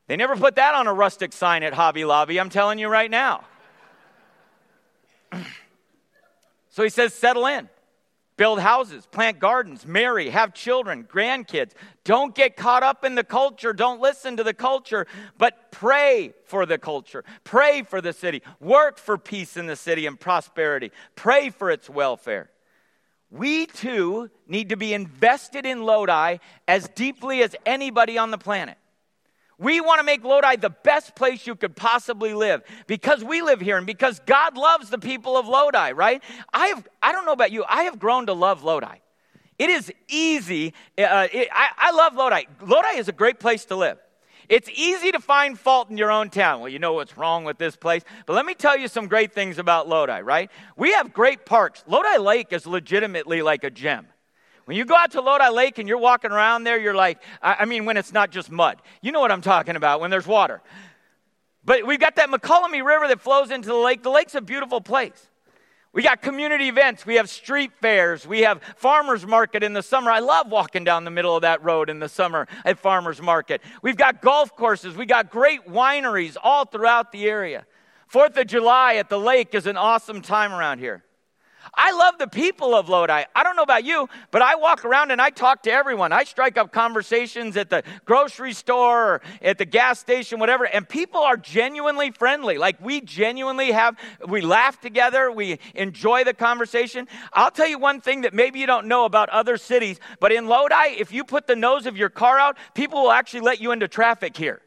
They 0.06 0.16
never 0.16 0.36
put 0.36 0.58
that 0.58 0.76
on 0.76 0.86
a 0.86 0.94
rustic 0.94 1.34
sign 1.34 1.64
at 1.64 1.74
Hobby 1.74 2.06
Lobby, 2.06 2.40
I'm 2.40 2.52
telling 2.52 2.78
you 2.78 2.88
right 2.88 3.10
now. 3.10 3.46
so 6.70 6.84
he 6.84 6.90
says, 6.90 7.16
settle 7.16 7.48
in. 7.48 7.68
Build 8.38 8.60
houses, 8.60 9.08
plant 9.08 9.40
gardens, 9.40 9.86
marry, 9.86 10.30
have 10.30 10.54
children, 10.54 11.04
grandkids. 11.04 11.72
Don't 12.04 12.36
get 12.36 12.56
caught 12.56 12.84
up 12.84 13.04
in 13.04 13.16
the 13.16 13.24
culture. 13.24 13.74
Don't 13.74 14.00
listen 14.00 14.38
to 14.38 14.44
the 14.44 14.54
culture, 14.54 15.08
but 15.40 15.72
pray 15.72 16.34
for 16.46 16.68
the 16.68 16.78
culture. 16.78 17.24
Pray 17.44 17.82
for 17.82 18.00
the 18.00 18.14
city. 18.14 18.44
Work 18.60 19.00
for 19.00 19.18
peace 19.18 19.58
in 19.58 19.66
the 19.66 19.76
city 19.76 20.06
and 20.06 20.20
prosperity. 20.20 20.92
Pray 21.16 21.50
for 21.50 21.72
its 21.72 21.90
welfare. 21.90 22.52
We 23.32 23.66
too 23.66 24.30
need 24.48 24.70
to 24.70 24.78
be 24.78 24.94
invested 24.94 25.66
in 25.66 25.82
Lodi 25.82 26.38
as 26.68 26.88
deeply 26.90 27.42
as 27.42 27.56
anybody 27.66 28.20
on 28.20 28.30
the 28.30 28.38
planet. 28.38 28.78
We 29.60 29.82
want 29.82 30.00
to 30.00 30.04
make 30.04 30.24
Lodi 30.24 30.56
the 30.58 30.70
best 30.70 31.16
place 31.16 31.48
you 31.48 31.56
could 31.56 31.76
possibly 31.76 32.34
live 32.34 32.62
because 32.86 33.24
we 33.24 33.42
live 33.42 33.60
here 33.60 33.78
and 33.78 33.88
because 33.88 34.20
God 34.26 34.56
loves 34.56 34.90
the 34.90 35.00
people 35.00 35.36
of 35.36 35.48
Lodi, 35.48 35.94
right? 35.94 36.22
I 36.54 36.68
have, 36.68 36.88
I 37.02 37.12
don't 37.12 37.26
know 37.26 37.32
about 37.32 37.52
you, 37.52 37.66
I 37.68 37.84
have 37.84 37.98
grown 37.98 38.28
to 38.28 38.34
love 38.34 38.64
Lodi. 38.64 38.98
It 39.58 39.72
is 39.72 39.92
easy. 40.08 40.74
Uh, 40.98 41.28
it, 41.34 41.50
I, 41.52 41.70
I 41.78 41.92
love 41.92 42.14
Lodi. 42.14 42.44
Lodi 42.62 42.98
is 42.98 43.08
a 43.08 43.12
great 43.12 43.40
place 43.40 43.66
to 43.66 43.76
live. 43.76 43.98
It's 44.50 44.70
easy 44.70 45.12
to 45.12 45.20
find 45.20 45.60
fault 45.60 45.90
in 45.90 45.98
your 45.98 46.12
own 46.12 46.30
town. 46.30 46.62
Well, 46.62 46.70
you 46.70 46.80
know 46.80 46.94
what's 46.94 47.18
wrong 47.18 47.44
with 47.44 47.58
this 47.58 47.76
place. 47.76 48.04
But 48.26 48.34
let 48.34 48.46
me 48.46 48.54
tell 48.54 48.78
you 48.78 48.88
some 48.88 49.08
great 49.08 49.34
things 49.34 49.58
about 49.58 49.90
Lodi, 49.90 50.22
right? 50.22 50.50
We 50.78 50.94
have 50.94 51.12
great 51.12 51.46
parks. 51.46 51.84
Lodi 51.88 52.18
Lake 52.18 52.54
is 52.54 52.66
legitimately 52.66 53.42
like 53.42 53.64
a 53.64 53.70
gem. 53.70 54.08
When 54.68 54.76
you 54.76 54.84
go 54.84 54.98
out 54.98 55.12
to 55.12 55.22
Lodi 55.22 55.48
Lake 55.48 55.78
and 55.78 55.88
you're 55.88 55.98
walking 55.98 56.30
around 56.30 56.66
there, 56.66 56.78
you're 56.78 56.94
like, 56.94 57.20
I 57.42 57.64
mean, 57.64 57.86
when 57.86 57.96
it's 57.96 58.12
not 58.12 58.32
just 58.32 58.52
mud. 58.52 58.82
You 59.02 59.14
know 59.14 59.22
what 59.22 59.32
I'm 59.32 59.40
talking 59.40 59.78
about, 59.78 60.02
when 60.02 60.12
there's 60.12 60.28
water. 60.28 60.62
But 61.64 61.88
we've 61.88 62.02
got 62.02 62.18
that 62.18 62.30
Mokelumne 62.30 62.84
River 62.84 63.08
that 63.08 63.22
flows 63.22 63.50
into 63.50 63.70
the 63.70 63.76
lake. 63.76 64.04
The 64.04 64.10
lake's 64.10 64.36
a 64.36 64.42
beautiful 64.42 64.82
place. 64.82 65.30
We 65.94 66.04
got 66.04 66.22
community 66.22 66.68
events. 66.68 67.06
We 67.06 67.16
have 67.16 67.30
street 67.30 67.72
fairs. 67.80 68.28
We 68.28 68.42
have 68.42 68.62
farmers 68.76 69.26
market 69.26 69.64
in 69.64 69.72
the 69.72 69.82
summer. 69.82 70.12
I 70.12 70.20
love 70.20 70.52
walking 70.52 70.84
down 70.84 71.06
the 71.06 71.12
middle 71.12 71.38
of 71.38 71.44
that 71.44 71.64
road 71.64 71.90
in 71.90 72.00
the 72.00 72.10
summer 72.10 72.46
at 72.66 72.78
farmers 72.78 73.22
market. 73.22 73.62
We've 73.82 73.96
got 73.96 74.22
golf 74.22 74.54
courses. 74.54 74.98
We 74.98 75.06
got 75.06 75.32
great 75.32 75.66
wineries 75.66 76.36
all 76.44 76.66
throughout 76.66 77.14
the 77.14 77.30
area. 77.30 77.66
Fourth 78.08 78.36
of 78.36 78.48
July 78.48 78.96
at 78.96 79.08
the 79.08 79.18
lake 79.18 79.56
is 79.56 79.66
an 79.66 79.78
awesome 79.78 80.22
time 80.22 80.52
around 80.52 80.80
here. 80.80 81.06
I 81.74 81.92
love 81.92 82.18
the 82.18 82.28
people 82.28 82.76
of 82.76 82.90
Lodi. 82.90 83.24
I 83.36 83.44
don't 83.44 83.56
know 83.56 83.64
about 83.64 83.84
you, 83.84 84.10
but 84.32 84.42
I 84.42 84.56
walk 84.56 84.86
around 84.86 85.12
and 85.12 85.22
I 85.22 85.30
talk 85.30 85.64
to 85.64 85.72
everyone. 85.72 86.12
I 86.12 86.24
strike 86.24 86.58
up 86.58 86.72
conversations 86.72 87.58
at 87.58 87.70
the 87.70 87.84
grocery 88.06 88.54
store 88.54 89.16
or 89.16 89.22
at 89.42 89.58
the 89.58 89.66
gas 89.66 90.00
station, 90.00 90.40
whatever, 90.40 90.66
and 90.66 90.88
people 90.88 91.22
are 91.22 91.38
genuinely 91.38 92.12
friendly. 92.12 92.58
Like 92.58 92.80
we 92.80 93.02
genuinely 93.02 93.72
have, 93.72 93.98
we 94.28 94.42
laugh 94.42 94.80
together, 94.80 95.32
we 95.32 95.60
enjoy 95.76 96.24
the 96.24 96.34
conversation. 96.34 97.08
I'll 97.34 97.52
tell 97.52 97.68
you 97.68 97.80
one 97.80 98.02
thing 98.02 98.22
that 98.22 98.34
maybe 98.34 98.60
you 98.60 98.68
don't 98.68 98.88
know 98.88 99.06
about 99.06 99.30
other 99.30 99.58
cities, 99.58 100.00
but 100.20 100.32
in 100.32 100.48
Lodi, 100.48 101.00
if 101.00 101.12
you 101.12 101.24
put 101.24 101.48
the 101.48 101.56
nose 101.56 101.86
of 101.86 101.98
your 101.98 102.10
car 102.10 102.40
out, 102.40 102.58
people 102.74 103.04
will 103.04 103.12
actually 103.12 103.42
let 103.42 103.62
you 103.62 103.72
into 103.72 103.88
traffic 103.88 104.36
here. 104.38 104.62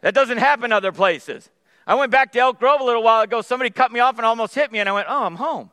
That 0.00 0.14
doesn't 0.14 0.38
happen 0.38 0.72
other 0.72 0.92
places. 0.92 1.50
I 1.86 1.94
went 1.94 2.12
back 2.12 2.32
to 2.32 2.38
Elk 2.38 2.58
Grove 2.58 2.80
a 2.80 2.84
little 2.84 3.02
while 3.02 3.22
ago. 3.22 3.40
Somebody 3.40 3.70
cut 3.70 3.90
me 3.90 3.98
off 3.98 4.16
and 4.18 4.26
almost 4.26 4.54
hit 4.54 4.70
me, 4.70 4.78
and 4.78 4.88
I 4.88 4.92
went, 4.92 5.06
Oh, 5.08 5.24
I'm 5.24 5.36
home. 5.36 5.70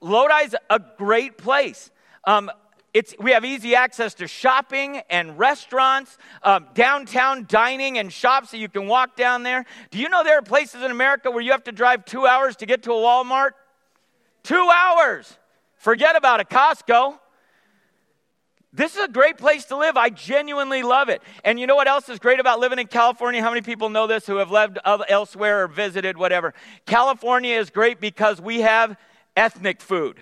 Lodi's 0.00 0.54
a 0.70 0.80
great 0.96 1.38
place. 1.38 1.90
Um, 2.24 2.50
it's, 2.94 3.14
we 3.20 3.32
have 3.32 3.44
easy 3.44 3.74
access 3.74 4.14
to 4.14 4.26
shopping 4.26 5.02
and 5.10 5.38
restaurants, 5.38 6.16
um, 6.42 6.66
downtown 6.74 7.46
dining 7.48 7.98
and 7.98 8.12
shops 8.12 8.50
that 8.50 8.58
you 8.58 8.68
can 8.68 8.86
walk 8.86 9.14
down 9.14 9.42
there. 9.42 9.66
Do 9.90 9.98
you 9.98 10.08
know 10.08 10.24
there 10.24 10.38
are 10.38 10.42
places 10.42 10.82
in 10.82 10.90
America 10.90 11.30
where 11.30 11.42
you 11.42 11.52
have 11.52 11.64
to 11.64 11.72
drive 11.72 12.04
two 12.04 12.26
hours 12.26 12.56
to 12.56 12.66
get 12.66 12.84
to 12.84 12.92
a 12.92 12.96
Walmart? 12.96 13.50
Two 14.42 14.70
hours. 14.74 15.36
Forget 15.76 16.16
about 16.16 16.40
a 16.40 16.44
Costco. 16.44 17.18
This 18.72 18.96
is 18.96 19.04
a 19.04 19.08
great 19.08 19.38
place 19.38 19.66
to 19.66 19.76
live. 19.76 19.96
I 19.96 20.10
genuinely 20.10 20.82
love 20.82 21.08
it. 21.08 21.22
And 21.44 21.58
you 21.58 21.66
know 21.66 21.76
what 21.76 21.88
else 21.88 22.08
is 22.08 22.18
great 22.18 22.40
about 22.40 22.60
living 22.60 22.78
in 22.78 22.86
California? 22.86 23.42
How 23.42 23.50
many 23.50 23.62
people 23.62 23.88
know 23.88 24.06
this 24.06 24.26
who 24.26 24.36
have 24.36 24.50
lived 24.50 24.78
elsewhere 24.84 25.64
or 25.64 25.68
visited, 25.68 26.16
whatever? 26.16 26.54
California 26.86 27.58
is 27.58 27.70
great 27.70 28.00
because 28.00 28.40
we 28.40 28.60
have 28.60 28.96
ethnic 29.38 29.80
food. 29.80 30.20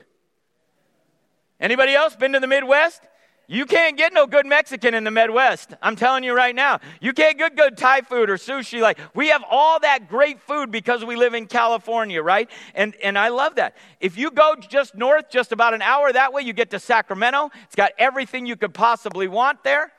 Anybody 1.59 1.95
else 1.95 2.15
been 2.15 2.33
to 2.35 2.41
the 2.41 2.47
Midwest? 2.47 3.01
You 3.49 3.65
can't 3.65 3.97
get 3.97 4.13
no 4.13 4.27
good 4.27 4.45
Mexican 4.45 4.93
in 4.93 5.05
the 5.05 5.11
Midwest. 5.11 5.73
I'm 5.81 5.95
telling 5.95 6.25
you 6.25 6.35
right 6.35 6.55
now. 6.55 6.81
You 7.01 7.13
can't 7.13 7.39
get 7.39 7.57
good 7.57 7.77
Thai 7.77 8.01
food 8.01 8.29
or 8.29 8.37
sushi. 8.37 8.81
Like 8.81 8.99
we 9.15 9.29
have 9.29 9.45
all 9.49 9.79
that 9.81 10.09
great 10.09 10.41
food 10.41 10.73
because 10.73 11.05
we 11.05 11.15
live 11.15 11.33
in 11.33 11.47
California, 11.47 12.21
right? 12.23 12.51
And 12.75 12.95
and 12.97 13.17
I 13.17 13.29
love 13.29 13.55
that. 13.55 13.77
If 14.01 14.19
you 14.19 14.33
go 14.33 14.57
just 14.57 14.97
north, 14.97 15.31
just 15.31 15.53
about 15.53 15.75
an 15.75 15.83
hour 15.83 16.13
that 16.13 16.33
way, 16.33 16.43
you 16.43 16.53
get 16.53 16.71
to 16.71 16.81
Sacramento. 16.81 17.51
It's 17.65 17.77
got 17.77 17.93
everything 17.99 18.47
you 18.47 18.57
could 18.57 18.75
possibly 18.75 19.29
want 19.29 19.63
there. 19.63 19.93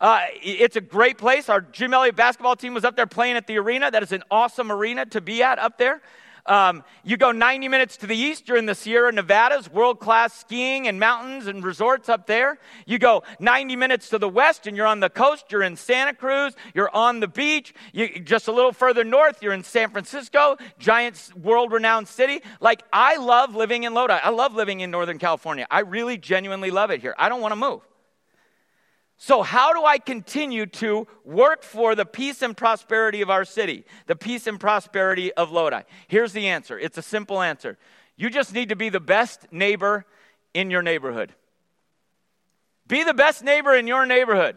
Uh, 0.00 0.22
it's 0.42 0.76
a 0.76 0.80
great 0.80 1.16
place. 1.16 1.48
Our 1.48 1.60
Jim 1.60 1.94
Elliot 1.94 2.16
basketball 2.16 2.56
team 2.56 2.74
was 2.74 2.84
up 2.84 2.96
there 2.96 3.06
playing 3.06 3.36
at 3.36 3.46
the 3.46 3.58
arena. 3.58 3.90
That 3.90 4.02
is 4.02 4.12
an 4.12 4.24
awesome 4.30 4.72
arena 4.72 5.06
to 5.06 5.20
be 5.20 5.42
at 5.42 5.58
up 5.58 5.78
there. 5.78 6.00
Um, 6.50 6.82
you 7.04 7.16
go 7.16 7.30
90 7.30 7.68
minutes 7.68 7.96
to 7.98 8.08
the 8.08 8.16
east, 8.16 8.48
you're 8.48 8.56
in 8.56 8.66
the 8.66 8.74
Sierra 8.74 9.12
Nevadas, 9.12 9.70
world 9.70 10.00
class 10.00 10.34
skiing 10.34 10.88
and 10.88 10.98
mountains 10.98 11.46
and 11.46 11.62
resorts 11.62 12.08
up 12.08 12.26
there. 12.26 12.58
You 12.86 12.98
go 12.98 13.22
90 13.38 13.76
minutes 13.76 14.08
to 14.08 14.18
the 14.18 14.28
west, 14.28 14.66
and 14.66 14.76
you're 14.76 14.88
on 14.88 14.98
the 14.98 15.08
coast, 15.08 15.52
you're 15.52 15.62
in 15.62 15.76
Santa 15.76 16.12
Cruz, 16.12 16.56
you're 16.74 16.92
on 16.92 17.20
the 17.20 17.28
beach. 17.28 17.72
You, 17.92 18.18
just 18.18 18.48
a 18.48 18.52
little 18.52 18.72
further 18.72 19.04
north, 19.04 19.44
you're 19.44 19.52
in 19.52 19.62
San 19.62 19.90
Francisco, 19.90 20.56
giant 20.80 21.30
world 21.40 21.70
renowned 21.70 22.08
city. 22.08 22.42
Like, 22.60 22.82
I 22.92 23.16
love 23.18 23.54
living 23.54 23.84
in 23.84 23.94
Lodi. 23.94 24.18
I 24.20 24.30
love 24.30 24.52
living 24.56 24.80
in 24.80 24.90
Northern 24.90 25.18
California. 25.18 25.68
I 25.70 25.80
really 25.80 26.18
genuinely 26.18 26.72
love 26.72 26.90
it 26.90 27.00
here. 27.00 27.14
I 27.16 27.28
don't 27.28 27.40
want 27.40 27.52
to 27.52 27.56
move. 27.56 27.82
So, 29.22 29.42
how 29.42 29.74
do 29.74 29.84
I 29.84 29.98
continue 29.98 30.64
to 30.64 31.06
work 31.26 31.62
for 31.62 31.94
the 31.94 32.06
peace 32.06 32.40
and 32.40 32.56
prosperity 32.56 33.20
of 33.20 33.28
our 33.28 33.44
city, 33.44 33.84
the 34.06 34.16
peace 34.16 34.46
and 34.46 34.58
prosperity 34.58 35.30
of 35.34 35.52
Lodi? 35.52 35.82
Here's 36.08 36.32
the 36.32 36.48
answer 36.48 36.78
it's 36.78 36.96
a 36.96 37.02
simple 37.02 37.42
answer. 37.42 37.76
You 38.16 38.30
just 38.30 38.54
need 38.54 38.70
to 38.70 38.76
be 38.76 38.88
the 38.88 38.98
best 38.98 39.46
neighbor 39.52 40.06
in 40.54 40.70
your 40.70 40.80
neighborhood. 40.80 41.34
Be 42.86 43.04
the 43.04 43.12
best 43.12 43.44
neighbor 43.44 43.74
in 43.74 43.86
your 43.86 44.06
neighborhood. 44.06 44.56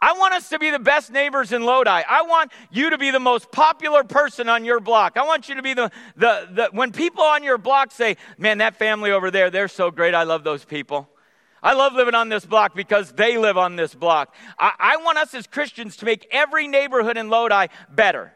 I 0.00 0.12
want 0.12 0.32
us 0.32 0.48
to 0.50 0.60
be 0.60 0.70
the 0.70 0.78
best 0.78 1.10
neighbors 1.10 1.50
in 1.50 1.64
Lodi. 1.64 1.90
I 1.90 2.22
want 2.22 2.52
you 2.70 2.90
to 2.90 2.98
be 2.98 3.10
the 3.10 3.18
most 3.18 3.50
popular 3.50 4.04
person 4.04 4.48
on 4.48 4.64
your 4.64 4.78
block. 4.78 5.16
I 5.16 5.26
want 5.26 5.48
you 5.48 5.56
to 5.56 5.62
be 5.62 5.74
the, 5.74 5.90
the, 6.14 6.48
the 6.52 6.68
when 6.70 6.92
people 6.92 7.24
on 7.24 7.42
your 7.42 7.58
block 7.58 7.90
say, 7.90 8.16
man, 8.38 8.58
that 8.58 8.76
family 8.76 9.10
over 9.10 9.28
there, 9.32 9.50
they're 9.50 9.66
so 9.66 9.90
great. 9.90 10.14
I 10.14 10.22
love 10.22 10.44
those 10.44 10.64
people. 10.64 11.08
I 11.62 11.74
love 11.74 11.92
living 11.94 12.14
on 12.14 12.28
this 12.28 12.46
block 12.46 12.74
because 12.74 13.12
they 13.12 13.36
live 13.36 13.58
on 13.58 13.76
this 13.76 13.94
block. 13.94 14.34
I, 14.58 14.72
I, 14.78 14.96
want 14.98 15.18
us 15.18 15.34
as 15.34 15.46
Christians 15.46 15.96
to 15.98 16.04
make 16.04 16.26
every 16.30 16.66
neighborhood 16.68 17.16
in 17.16 17.28
Lodi 17.28 17.66
better. 17.90 18.32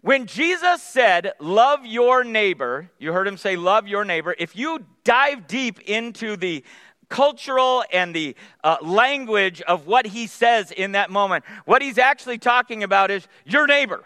When 0.00 0.26
Jesus 0.26 0.82
said, 0.82 1.32
Love 1.40 1.86
your 1.86 2.24
neighbor, 2.24 2.90
you 2.98 3.12
heard 3.12 3.28
him 3.28 3.36
say, 3.36 3.56
Love 3.56 3.88
your 3.88 4.04
neighbor. 4.04 4.34
If 4.38 4.56
you 4.56 4.84
dive 5.04 5.46
deep 5.46 5.80
into 5.80 6.36
the 6.36 6.64
cultural 7.08 7.84
and 7.92 8.14
the 8.14 8.34
uh, 8.62 8.76
language 8.82 9.62
of 9.62 9.86
what 9.86 10.06
he 10.06 10.26
says 10.26 10.72
in 10.72 10.92
that 10.92 11.10
moment, 11.10 11.44
what 11.64 11.80
he's 11.80 11.98
actually 11.98 12.38
talking 12.38 12.82
about 12.82 13.10
is 13.10 13.26
your 13.44 13.66
neighbor. 13.66 14.04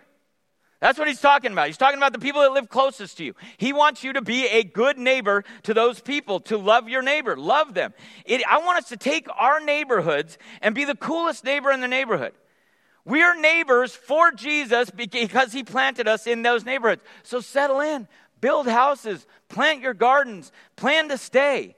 That's 0.81 0.99
what 0.99 1.09
he's 1.09 1.21
talking 1.21 1.51
about. 1.51 1.67
He's 1.67 1.77
talking 1.77 1.99
about 1.99 2.13
the 2.13 2.21
people 2.21 2.41
that 2.43 2.53
live 2.53 2.69
closest 2.69 3.19
to 3.19 3.25
you. 3.25 3.35
He 3.57 3.73
wants 3.73 4.05
you 4.05 4.13
to 4.13 4.23
be 4.23 4.47
a 4.47 4.63
good 4.63 4.97
neighbor 4.97 5.45
to 5.65 5.75
those 5.75 6.01
people, 6.01 6.39
to 6.41 6.57
love 6.57 6.89
your 6.89 7.03
neighbor, 7.03 7.37
love 7.37 7.75
them. 7.75 7.93
It, 8.25 8.43
I 8.49 8.59
want 8.59 8.79
us 8.79 8.89
to 8.91 8.97
take 8.97 9.27
our 9.37 9.59
neighborhoods 9.59 10.39
and 10.63 10.77
be 10.77 10.85
the 10.85 10.95
coolest 10.95 11.45
neighbor 11.45 11.73
in 11.73 11.81
the 11.81 11.89
neighborhood. 11.89 12.33
We 13.05 13.23
are 13.23 13.35
neighbors 13.35 13.95
for 13.95 14.31
Jesus 14.31 14.91
because 14.91 15.53
he 15.53 15.65
planted 15.65 16.07
us 16.07 16.27
in 16.27 16.43
those 16.43 16.65
neighborhoods. 16.65 17.03
So 17.25 17.41
settle 17.41 17.81
in, 17.81 18.07
build 18.41 18.69
houses, 18.69 19.27
plant 19.49 19.81
your 19.81 19.95
gardens, 19.95 20.53
plan 20.77 21.09
to 21.09 21.19
stay. 21.19 21.75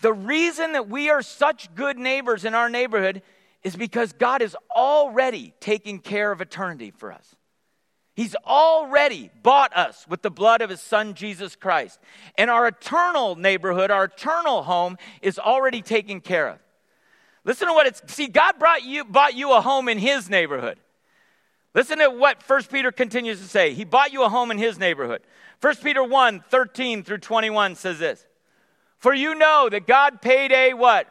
The 0.00 0.12
reason 0.12 0.72
that 0.72 0.88
we 0.88 1.08
are 1.08 1.22
such 1.22 1.72
good 1.74 1.98
neighbors 1.98 2.44
in 2.44 2.54
our 2.54 2.68
neighborhood 2.68 3.22
is 3.62 3.76
because 3.76 4.12
God 4.12 4.42
is 4.42 4.56
already 4.74 5.54
taking 5.60 6.00
care 6.00 6.32
of 6.32 6.40
eternity 6.40 6.90
for 6.90 7.12
us. 7.12 7.36
He's 8.14 8.36
already 8.46 9.30
bought 9.42 9.76
us 9.76 10.06
with 10.08 10.22
the 10.22 10.30
blood 10.30 10.62
of 10.62 10.70
his 10.70 10.80
son 10.80 11.14
Jesus 11.14 11.56
Christ. 11.56 11.98
And 12.38 12.48
our 12.48 12.68
eternal 12.68 13.34
neighborhood, 13.34 13.90
our 13.90 14.04
eternal 14.04 14.62
home 14.62 14.98
is 15.20 15.38
already 15.38 15.82
taken 15.82 16.20
care 16.20 16.48
of. 16.48 16.58
Listen 17.44 17.66
to 17.68 17.74
what 17.74 17.86
it's 17.86 18.02
see, 18.12 18.28
God 18.28 18.58
brought 18.58 18.84
you 18.84 19.04
bought 19.04 19.34
you 19.34 19.52
a 19.52 19.60
home 19.60 19.88
in 19.88 19.98
his 19.98 20.30
neighborhood. 20.30 20.78
Listen 21.74 21.98
to 21.98 22.08
what 22.08 22.48
1 22.48 22.62
Peter 22.64 22.92
continues 22.92 23.40
to 23.40 23.48
say. 23.48 23.74
He 23.74 23.84
bought 23.84 24.12
you 24.12 24.22
a 24.22 24.28
home 24.28 24.52
in 24.52 24.58
his 24.58 24.78
neighborhood. 24.78 25.22
1 25.60 25.76
Peter 25.76 26.04
1, 26.04 26.44
13 26.48 27.02
through 27.02 27.18
21 27.18 27.74
says 27.74 27.98
this. 27.98 28.24
For 28.98 29.12
you 29.12 29.34
know 29.34 29.68
that 29.68 29.86
God 29.86 30.22
paid 30.22 30.52
a 30.52 30.72
what? 30.74 31.08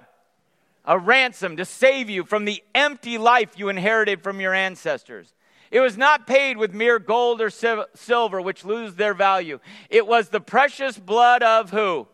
A 0.85 0.97
ransom 0.97 1.57
to 1.57 1.65
save 1.65 2.09
you 2.09 2.23
from 2.23 2.45
the 2.45 2.63
empty 2.73 3.17
life 3.17 3.57
you 3.57 3.67
inherited 3.67 4.23
from 4.23 4.39
your 4.39 4.53
ancestors. 4.53 5.33
It 5.73 5.79
was 5.79 5.97
not 5.97 6.27
paid 6.27 6.57
with 6.57 6.71
mere 6.71 6.99
gold 6.99 7.41
or 7.41 7.49
silver, 7.49 8.39
which 8.39 8.63
lose 8.63 8.93
their 8.93 9.15
value. 9.15 9.59
It 9.89 10.05
was 10.05 10.29
the 10.29 10.39
precious 10.39 10.99
blood 10.99 11.41
of 11.41 11.71
who? 11.71 12.07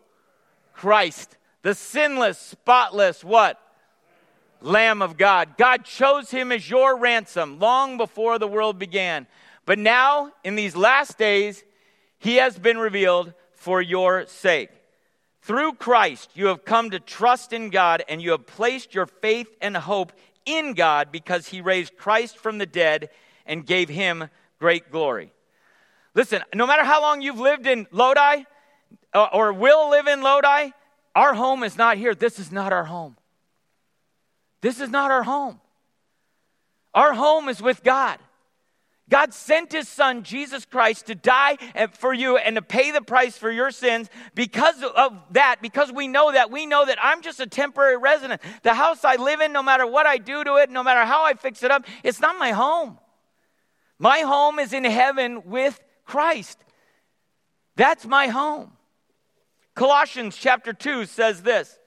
Christ, 0.72 1.36
the 1.60 1.74
sinless, 1.74 2.38
spotless, 2.38 3.22
what? 3.22 3.60
Lamb 4.62 5.02
of 5.02 5.18
God. 5.18 5.58
God 5.58 5.84
chose 5.84 6.30
him 6.30 6.52
as 6.52 6.70
your 6.70 6.96
ransom 6.96 7.58
long 7.58 7.98
before 7.98 8.38
the 8.38 8.48
world 8.48 8.78
began. 8.78 9.26
But 9.66 9.78
now, 9.78 10.32
in 10.42 10.54
these 10.54 10.74
last 10.74 11.18
days, 11.18 11.62
he 12.18 12.36
has 12.36 12.58
been 12.58 12.78
revealed 12.78 13.34
for 13.52 13.82
your 13.82 14.26
sake. 14.26 14.70
Through 15.42 15.74
Christ, 15.74 16.30
you 16.32 16.46
have 16.46 16.64
come 16.64 16.92
to 16.92 16.98
trust 16.98 17.52
in 17.52 17.68
God 17.68 18.04
and 18.08 18.22
you 18.22 18.30
have 18.30 18.46
placed 18.46 18.94
your 18.94 19.04
faith 19.04 19.54
and 19.60 19.76
hope 19.76 20.14
in 20.46 20.72
God 20.72 21.12
because 21.12 21.48
he 21.48 21.60
raised 21.60 21.98
Christ 21.98 22.38
from 22.38 22.56
the 22.56 22.64
dead 22.64 23.10
and 23.50 23.66
gave 23.66 23.88
him 23.88 24.30
great 24.58 24.90
glory. 24.90 25.32
Listen, 26.14 26.42
no 26.54 26.66
matter 26.66 26.84
how 26.84 27.02
long 27.02 27.20
you've 27.20 27.40
lived 27.40 27.66
in 27.66 27.86
Lodi 27.90 28.44
uh, 29.12 29.28
or 29.32 29.52
will 29.52 29.90
live 29.90 30.06
in 30.06 30.22
Lodi, 30.22 30.70
our 31.14 31.34
home 31.34 31.64
is 31.64 31.76
not 31.76 31.98
here. 31.98 32.14
This 32.14 32.38
is 32.38 32.52
not 32.52 32.72
our 32.72 32.84
home. 32.84 33.16
This 34.60 34.80
is 34.80 34.88
not 34.88 35.10
our 35.10 35.24
home. 35.24 35.60
Our 36.94 37.12
home 37.12 37.48
is 37.48 37.60
with 37.60 37.82
God. 37.82 38.18
God 39.08 39.34
sent 39.34 39.72
his 39.72 39.88
son, 39.88 40.22
Jesus 40.22 40.64
Christ, 40.64 41.06
to 41.06 41.16
die 41.16 41.56
for 41.94 42.14
you 42.14 42.36
and 42.36 42.54
to 42.54 42.62
pay 42.62 42.92
the 42.92 43.02
price 43.02 43.36
for 43.36 43.50
your 43.50 43.72
sins. 43.72 44.08
Because 44.36 44.80
of 44.84 45.18
that, 45.32 45.56
because 45.60 45.90
we 45.90 46.06
know 46.06 46.30
that, 46.30 46.52
we 46.52 46.66
know 46.66 46.86
that 46.86 46.98
I'm 47.02 47.20
just 47.20 47.40
a 47.40 47.46
temporary 47.48 47.96
resident. 47.96 48.40
The 48.62 48.74
house 48.74 49.04
I 49.04 49.16
live 49.16 49.40
in, 49.40 49.52
no 49.52 49.64
matter 49.64 49.84
what 49.84 50.06
I 50.06 50.18
do 50.18 50.44
to 50.44 50.56
it, 50.56 50.70
no 50.70 50.84
matter 50.84 51.04
how 51.04 51.24
I 51.24 51.34
fix 51.34 51.64
it 51.64 51.72
up, 51.72 51.84
it's 52.04 52.20
not 52.20 52.38
my 52.38 52.52
home. 52.52 52.98
My 54.00 54.20
home 54.20 54.58
is 54.58 54.72
in 54.72 54.84
heaven 54.84 55.42
with 55.44 55.78
Christ. 56.06 56.58
That's 57.76 58.06
my 58.06 58.28
home. 58.28 58.72
Colossians 59.74 60.36
chapter 60.36 60.72
2 60.72 61.04
says 61.04 61.42
this 61.42 61.78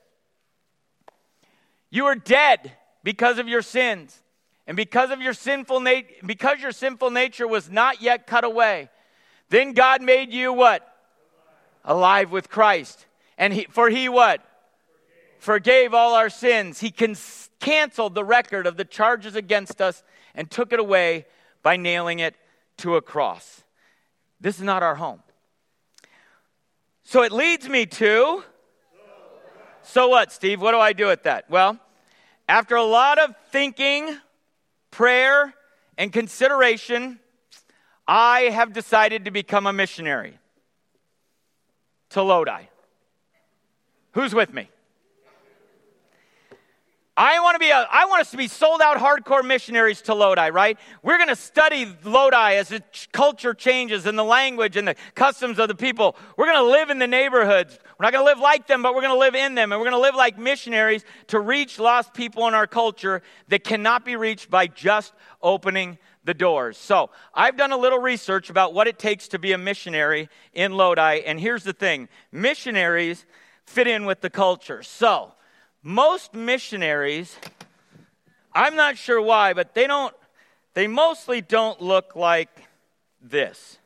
you 1.90 2.06
are 2.06 2.16
dead 2.16 2.72
because 3.04 3.38
of 3.40 3.48
your 3.48 3.62
sins. 3.62 4.20
And 4.66 4.78
because 4.78 5.12
of 5.12 5.22
your 5.22 5.34
sinful 5.34 5.82
nature, 5.82 6.08
because 6.26 6.62
your 6.62 6.72
sinful 6.72 7.12
nature 7.12 7.48
was 7.48 7.70
not 7.70 8.02
yet 8.02 8.26
cut 8.26 8.44
away, 8.44 8.90
then 9.50 9.74
God 9.74 10.02
made 10.02 10.32
you 10.32 10.54
what? 10.54 10.88
Alive 11.84 12.32
with 12.32 12.50
Christ. 12.50 13.06
And 13.38 13.54
he, 13.54 13.66
for 13.70 13.90
he 13.90 14.08
what? 14.08 14.42
Forgave, 15.38 15.92
Forgave 15.92 15.94
all 15.94 16.16
our 16.16 16.30
sins. 16.30 16.80
He 16.80 16.92
can, 16.92 17.16
canceled 17.60 18.16
the 18.16 18.24
record 18.24 18.66
of 18.66 18.78
the 18.78 18.86
charges 18.86 19.36
against 19.36 19.82
us 19.82 20.02
and 20.34 20.50
took 20.50 20.72
it 20.72 20.80
away 20.80 21.26
by 21.64 21.78
nailing 21.78 22.20
it 22.20 22.36
to 22.78 22.96
a 22.96 23.02
cross. 23.02 23.64
This 24.40 24.58
is 24.58 24.64
not 24.64 24.84
our 24.84 24.96
home. 24.96 25.24
So 27.04 27.24
it 27.24 27.32
leads 27.32 27.68
me 27.68 27.86
to 27.86 28.44
so 29.84 30.08
what, 30.08 30.32
Steve? 30.32 30.62
What 30.62 30.72
do 30.72 30.80
I 30.80 30.94
do 30.94 31.08
with 31.08 31.24
that? 31.24 31.50
Well, 31.50 31.78
after 32.48 32.76
a 32.76 32.84
lot 32.84 33.20
of 33.20 33.36
thinking, 33.52 34.18
prayer, 34.92 35.54
and 35.98 36.12
consideration, 36.12 37.20
I 38.08 38.42
have 38.44 38.74
decided 38.74 39.26
to 39.26 39.32
become 39.32 39.68
a 39.68 39.74
missionary 39.74 40.40
to 42.10 42.22
Lodi. 42.22 42.64
Who's 44.14 44.34
with 44.34 44.54
me? 44.54 44.70
I 47.16 47.40
want 47.42 47.54
to 47.54 47.60
be 47.60 47.70
a, 47.70 47.88
I 47.92 48.06
want 48.06 48.22
us 48.22 48.32
to 48.32 48.38
be 48.38 48.48
sold 48.48 48.82
out 48.82 48.98
hardcore 48.98 49.46
missionaries 49.46 50.02
to 50.04 50.16
Lodi, 50.16 50.50
right? 50.50 50.80
We're 51.04 51.18
going 51.18 51.30
to 51.30 51.36
study 51.36 51.96
Lodi 52.04 52.56
as 52.56 52.70
the 52.70 52.82
culture 53.12 53.54
changes 53.54 54.08
and 54.08 54.18
the 54.18 54.24
language 54.24 54.78
and 54.78 54.88
the 54.88 54.96
customs 55.14 55.60
of 55.60 55.68
the 55.68 55.76
people. 55.76 56.16
We're 56.38 56.48
going 56.48 56.58
to 56.58 56.72
live 56.72 56.90
in 56.90 56.98
the 56.98 57.06
neighborhoods. 57.06 57.78
We're 58.00 58.06
not 58.06 58.14
going 58.14 58.26
to 58.26 58.32
live 58.32 58.40
like 58.40 58.66
them, 58.66 58.82
but 58.82 58.96
we're 58.96 59.02
going 59.02 59.14
to 59.14 59.20
live 59.20 59.36
in 59.36 59.54
them. 59.54 59.72
And 59.72 59.80
we're 59.80 59.92
going 59.92 60.00
to 60.00 60.02
live 60.02 60.16
like 60.16 60.40
missionaries 60.40 61.06
to 61.28 61.40
reach 61.40 61.78
lost 61.78 62.16
people 62.16 62.48
in 62.48 62.56
our 62.56 62.66
culture 62.66 63.22
that 63.50 63.64
cannot 63.64 64.06
be 64.06 64.16
reached 64.16 64.50
by 64.50 64.66
just 64.66 65.14
opening 65.44 66.00
the 66.24 66.34
doors. 66.34 66.78
So, 66.78 67.12
I've 67.34 67.58
done 67.58 67.74
a 67.74 67.78
little 67.78 68.00
research 68.00 68.50
about 68.50 68.74
what 68.74 68.88
it 68.88 68.98
takes 68.98 69.28
to 69.28 69.40
be 69.40 69.52
a 69.52 69.58
missionary 69.58 70.30
in 70.54 70.72
Lodi. 70.72 71.20
And 71.26 71.40
here's 71.40 71.64
the 71.64 71.74
thing 71.74 72.08
missionaries 72.32 73.26
fit 73.66 73.88
in 73.88 74.06
with 74.06 74.22
the 74.22 74.30
culture. 74.30 74.82
So, 74.82 75.34
most 75.84 76.34
missionaries, 76.34 77.36
I'm 78.54 78.76
not 78.76 78.98
sure 78.98 79.22
why, 79.22 79.54
but 79.54 79.76
they 79.76 79.86
don't, 79.86 80.16
they 80.74 80.88
mostly 80.88 81.42
don't 81.42 81.82
look 81.82 82.16
like 82.16 82.50
this. 83.22 83.78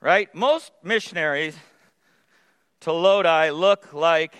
Right? 0.00 0.34
Most 0.34 0.72
missionaries 0.82 1.56
to 2.80 2.92
Lodi 2.92 3.50
look 3.50 3.94
like 3.94 4.34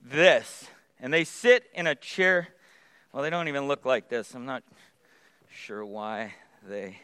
this. 0.00 0.66
And 1.00 1.12
they 1.12 1.24
sit 1.24 1.64
in 1.74 1.86
a 1.86 1.94
chair. 1.94 2.48
Well, 3.12 3.22
they 3.22 3.30
don't 3.30 3.48
even 3.48 3.68
look 3.68 3.84
like 3.84 4.08
this. 4.08 4.34
I'm 4.34 4.46
not 4.46 4.62
sure 5.50 5.84
why 5.84 6.34
they. 6.66 7.00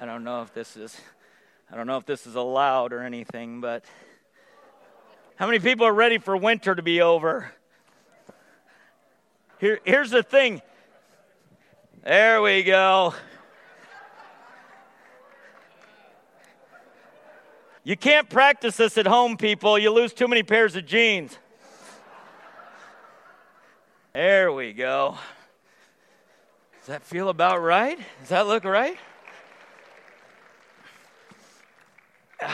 I 0.00 0.06
don't 0.06 0.24
know 0.24 0.42
if 0.42 0.52
this 0.52 0.76
is 0.76 1.00
I 1.74 1.76
don't 1.76 1.88
know 1.88 1.96
if 1.96 2.06
this 2.06 2.24
is 2.24 2.36
allowed 2.36 2.92
or 2.92 3.00
anything, 3.00 3.60
but 3.60 3.84
how 5.34 5.46
many 5.46 5.58
people 5.58 5.84
are 5.84 5.92
ready 5.92 6.18
for 6.18 6.36
winter 6.36 6.72
to 6.72 6.82
be 6.82 7.00
over? 7.00 7.50
Here, 9.58 9.80
here's 9.82 10.12
the 10.12 10.22
thing. 10.22 10.62
There 12.04 12.40
we 12.42 12.62
go. 12.62 13.12
You 17.82 17.96
can't 17.96 18.30
practice 18.30 18.76
this 18.76 18.96
at 18.96 19.08
home, 19.08 19.36
people. 19.36 19.76
You 19.76 19.90
lose 19.90 20.12
too 20.12 20.28
many 20.28 20.44
pairs 20.44 20.76
of 20.76 20.86
jeans. 20.86 21.36
There 24.12 24.52
we 24.52 24.72
go. 24.72 25.18
Does 26.78 26.86
that 26.86 27.02
feel 27.02 27.30
about 27.30 27.60
right? 27.60 27.98
Does 28.20 28.28
that 28.28 28.46
look 28.46 28.62
right? 28.62 28.96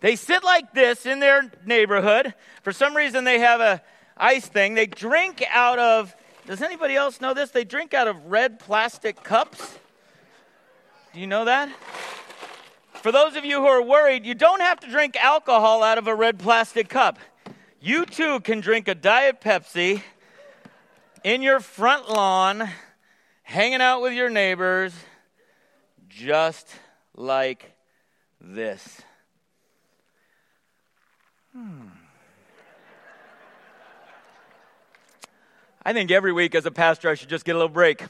they 0.00 0.16
sit 0.16 0.44
like 0.44 0.72
this 0.72 1.06
in 1.06 1.20
their 1.20 1.50
neighborhood. 1.64 2.34
For 2.62 2.72
some 2.72 2.96
reason, 2.96 3.24
they 3.24 3.40
have 3.40 3.60
a 3.60 3.82
ice 4.16 4.46
thing. 4.46 4.74
They 4.74 4.86
drink 4.86 5.44
out 5.50 5.78
of. 5.78 6.14
Does 6.46 6.62
anybody 6.62 6.94
else 6.94 7.20
know 7.20 7.34
this? 7.34 7.50
They 7.50 7.64
drink 7.64 7.92
out 7.92 8.08
of 8.08 8.26
red 8.26 8.58
plastic 8.58 9.22
cups. 9.22 9.78
Do 11.12 11.20
you 11.20 11.26
know 11.26 11.44
that? 11.46 11.70
For 12.94 13.12
those 13.12 13.36
of 13.36 13.44
you 13.44 13.60
who 13.60 13.66
are 13.66 13.82
worried, 13.82 14.26
you 14.26 14.34
don't 14.34 14.60
have 14.60 14.80
to 14.80 14.90
drink 14.90 15.16
alcohol 15.16 15.82
out 15.82 15.98
of 15.98 16.06
a 16.06 16.14
red 16.14 16.38
plastic 16.38 16.88
cup. 16.88 17.18
You 17.80 18.04
too 18.04 18.40
can 18.40 18.60
drink 18.60 18.88
a 18.88 18.94
Diet 18.94 19.40
Pepsi 19.40 20.02
in 21.22 21.42
your 21.42 21.60
front 21.60 22.10
lawn, 22.10 22.68
hanging 23.42 23.80
out 23.80 24.02
with 24.02 24.12
your 24.12 24.30
neighbors, 24.30 24.92
just 26.08 26.68
like 27.14 27.75
this. 28.54 29.00
Hmm. 31.52 31.88
I 35.84 35.92
think 35.92 36.10
every 36.10 36.32
week 36.32 36.54
as 36.54 36.66
a 36.66 36.70
pastor, 36.70 37.08
I 37.08 37.14
should 37.14 37.28
just 37.28 37.44
get 37.44 37.52
a 37.52 37.58
little 37.58 37.68
break. 37.68 38.04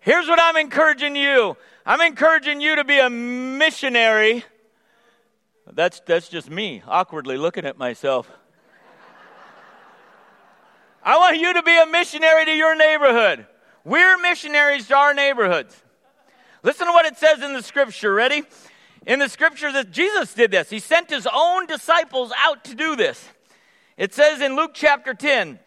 Here's 0.00 0.28
what 0.28 0.40
I'm 0.42 0.56
encouraging 0.56 1.14
you 1.14 1.56
I'm 1.86 2.00
encouraging 2.00 2.60
you 2.60 2.76
to 2.76 2.84
be 2.84 2.98
a 2.98 3.10
missionary. 3.10 4.44
That's, 5.70 6.00
that's 6.00 6.28
just 6.28 6.50
me 6.50 6.82
awkwardly 6.86 7.36
looking 7.36 7.64
at 7.64 7.78
myself. 7.78 8.30
I 11.04 11.16
want 11.16 11.38
you 11.38 11.54
to 11.54 11.62
be 11.62 11.76
a 11.76 11.86
missionary 11.86 12.44
to 12.44 12.52
your 12.52 12.76
neighborhood. 12.76 13.46
We're 13.84 14.18
missionaries 14.18 14.86
to 14.88 14.96
our 14.96 15.14
neighborhoods. 15.14 15.80
Listen 16.62 16.86
to 16.86 16.92
what 16.92 17.06
it 17.06 17.16
says 17.16 17.42
in 17.42 17.52
the 17.52 17.62
scripture. 17.62 18.14
Ready? 18.14 18.42
In 19.06 19.18
the 19.18 19.28
scripture 19.28 19.72
that 19.72 19.90
Jesus 19.90 20.32
did 20.32 20.50
this. 20.50 20.70
He 20.70 20.78
sent 20.78 21.10
his 21.10 21.26
own 21.32 21.66
disciples 21.66 22.32
out 22.38 22.64
to 22.64 22.74
do 22.74 22.94
this. 22.94 23.28
It 23.96 24.14
says 24.14 24.40
in 24.40 24.56
Luke 24.56 24.72
chapter 24.74 25.12
10, 25.12 25.58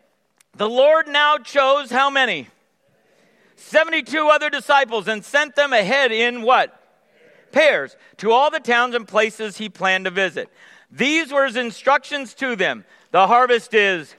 the 0.55 0.69
Lord 0.69 1.07
now 1.07 1.37
chose 1.37 1.91
how 1.91 2.09
many? 2.09 2.47
72 3.57 4.27
other 4.27 4.49
disciples 4.49 5.07
and 5.07 5.23
sent 5.23 5.55
them 5.55 5.73
ahead 5.73 6.11
in 6.11 6.41
what? 6.41 6.81
Pairs 7.51 7.95
to 8.17 8.31
all 8.31 8.49
the 8.51 8.59
towns 8.59 8.95
and 8.95 9.07
places 9.07 9.57
he 9.57 9.69
planned 9.69 10.05
to 10.05 10.11
visit. 10.11 10.49
These 10.91 11.31
were 11.31 11.45
his 11.45 11.55
instructions 11.55 12.33
to 12.35 12.55
them. 12.55 12.85
The 13.11 13.27
harvest 13.27 13.73
is, 13.73 14.15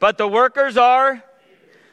but 0.00 0.18
the 0.18 0.28
workers 0.28 0.76
are. 0.76 1.22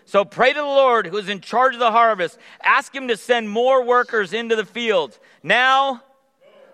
So 0.09 0.25
pray 0.25 0.53
to 0.53 0.59
the 0.59 0.65
Lord 0.65 1.05
who 1.05 1.17
is 1.17 1.29
in 1.29 1.39
charge 1.39 1.75
of 1.75 1.79
the 1.79 1.91
harvest. 1.91 2.39
Ask 2.63 2.95
him 2.95 3.09
to 3.09 3.15
send 3.15 3.47
more 3.47 3.85
workers 3.85 4.33
into 4.33 4.55
the 4.55 4.65
fields. 4.65 5.19
Now, 5.43 6.01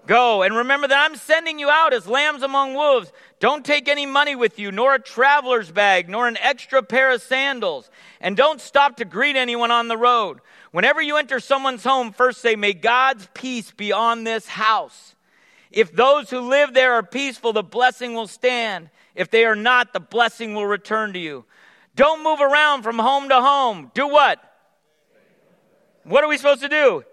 go. 0.08 0.41
And 0.41 0.56
remember 0.56 0.88
that 0.88 1.04
I'm 1.04 1.17
sending 1.17 1.60
you 1.60 1.69
out 1.69 1.91
as 1.91 2.08
lambs 2.08 2.43
among 2.43 2.76
wolves. 2.76 3.12
Don't 3.41 3.65
take 3.65 3.89
any 3.89 4.06
money 4.06 4.38
with 4.38 4.58
you, 4.58 4.71
nor 4.71 4.95
a 4.95 5.02
traveler's 5.02 5.69
bag, 5.69 6.08
nor 6.08 6.30
an 6.30 6.38
extra 6.38 6.82
pair 6.82 7.12
of 7.12 7.21
sandals. 7.21 7.89
And 8.21 8.38
don't 8.38 8.62
stop 8.62 8.95
to 8.98 9.06
greet 9.06 9.36
anyone 9.36 9.69
on 9.69 9.89
the 9.89 9.98
road. 9.98 10.39
Whenever 10.71 11.02
you 11.02 11.17
enter 11.17 11.41
someone's 11.41 11.84
home, 11.84 12.13
first 12.13 12.39
say, 12.39 12.56
May 12.56 12.71
God's 12.71 13.28
peace 13.34 13.69
be 13.69 13.91
on 13.91 14.24
this 14.24 14.48
house. 14.48 15.13
If 15.71 15.93
those 15.93 16.30
who 16.30 16.39
live 16.39 16.74
there 16.74 16.93
are 16.93 17.04
peaceful, 17.04 17.52
the 17.52 17.63
blessing 17.63 18.13
will 18.13 18.28
stand. 18.28 18.89
If 19.13 19.30
they 19.30 19.43
are 19.43 19.58
not, 19.58 19.91
the 19.91 20.00
blessing 20.00 20.54
will 20.54 20.67
return 20.67 21.12
to 21.12 21.19
you. 21.19 21.43
Don't 21.95 22.23
move 22.23 22.41
around 22.41 22.84
from 22.84 22.99
home 22.99 23.29
to 23.29 23.41
home. 23.41 23.91
Do 23.93 24.08
what? 24.08 24.39
What 26.03 26.23
are 26.23 26.27
we 26.27 26.38
supposed 26.38 26.62
to 26.62 26.69
do? 26.69 27.03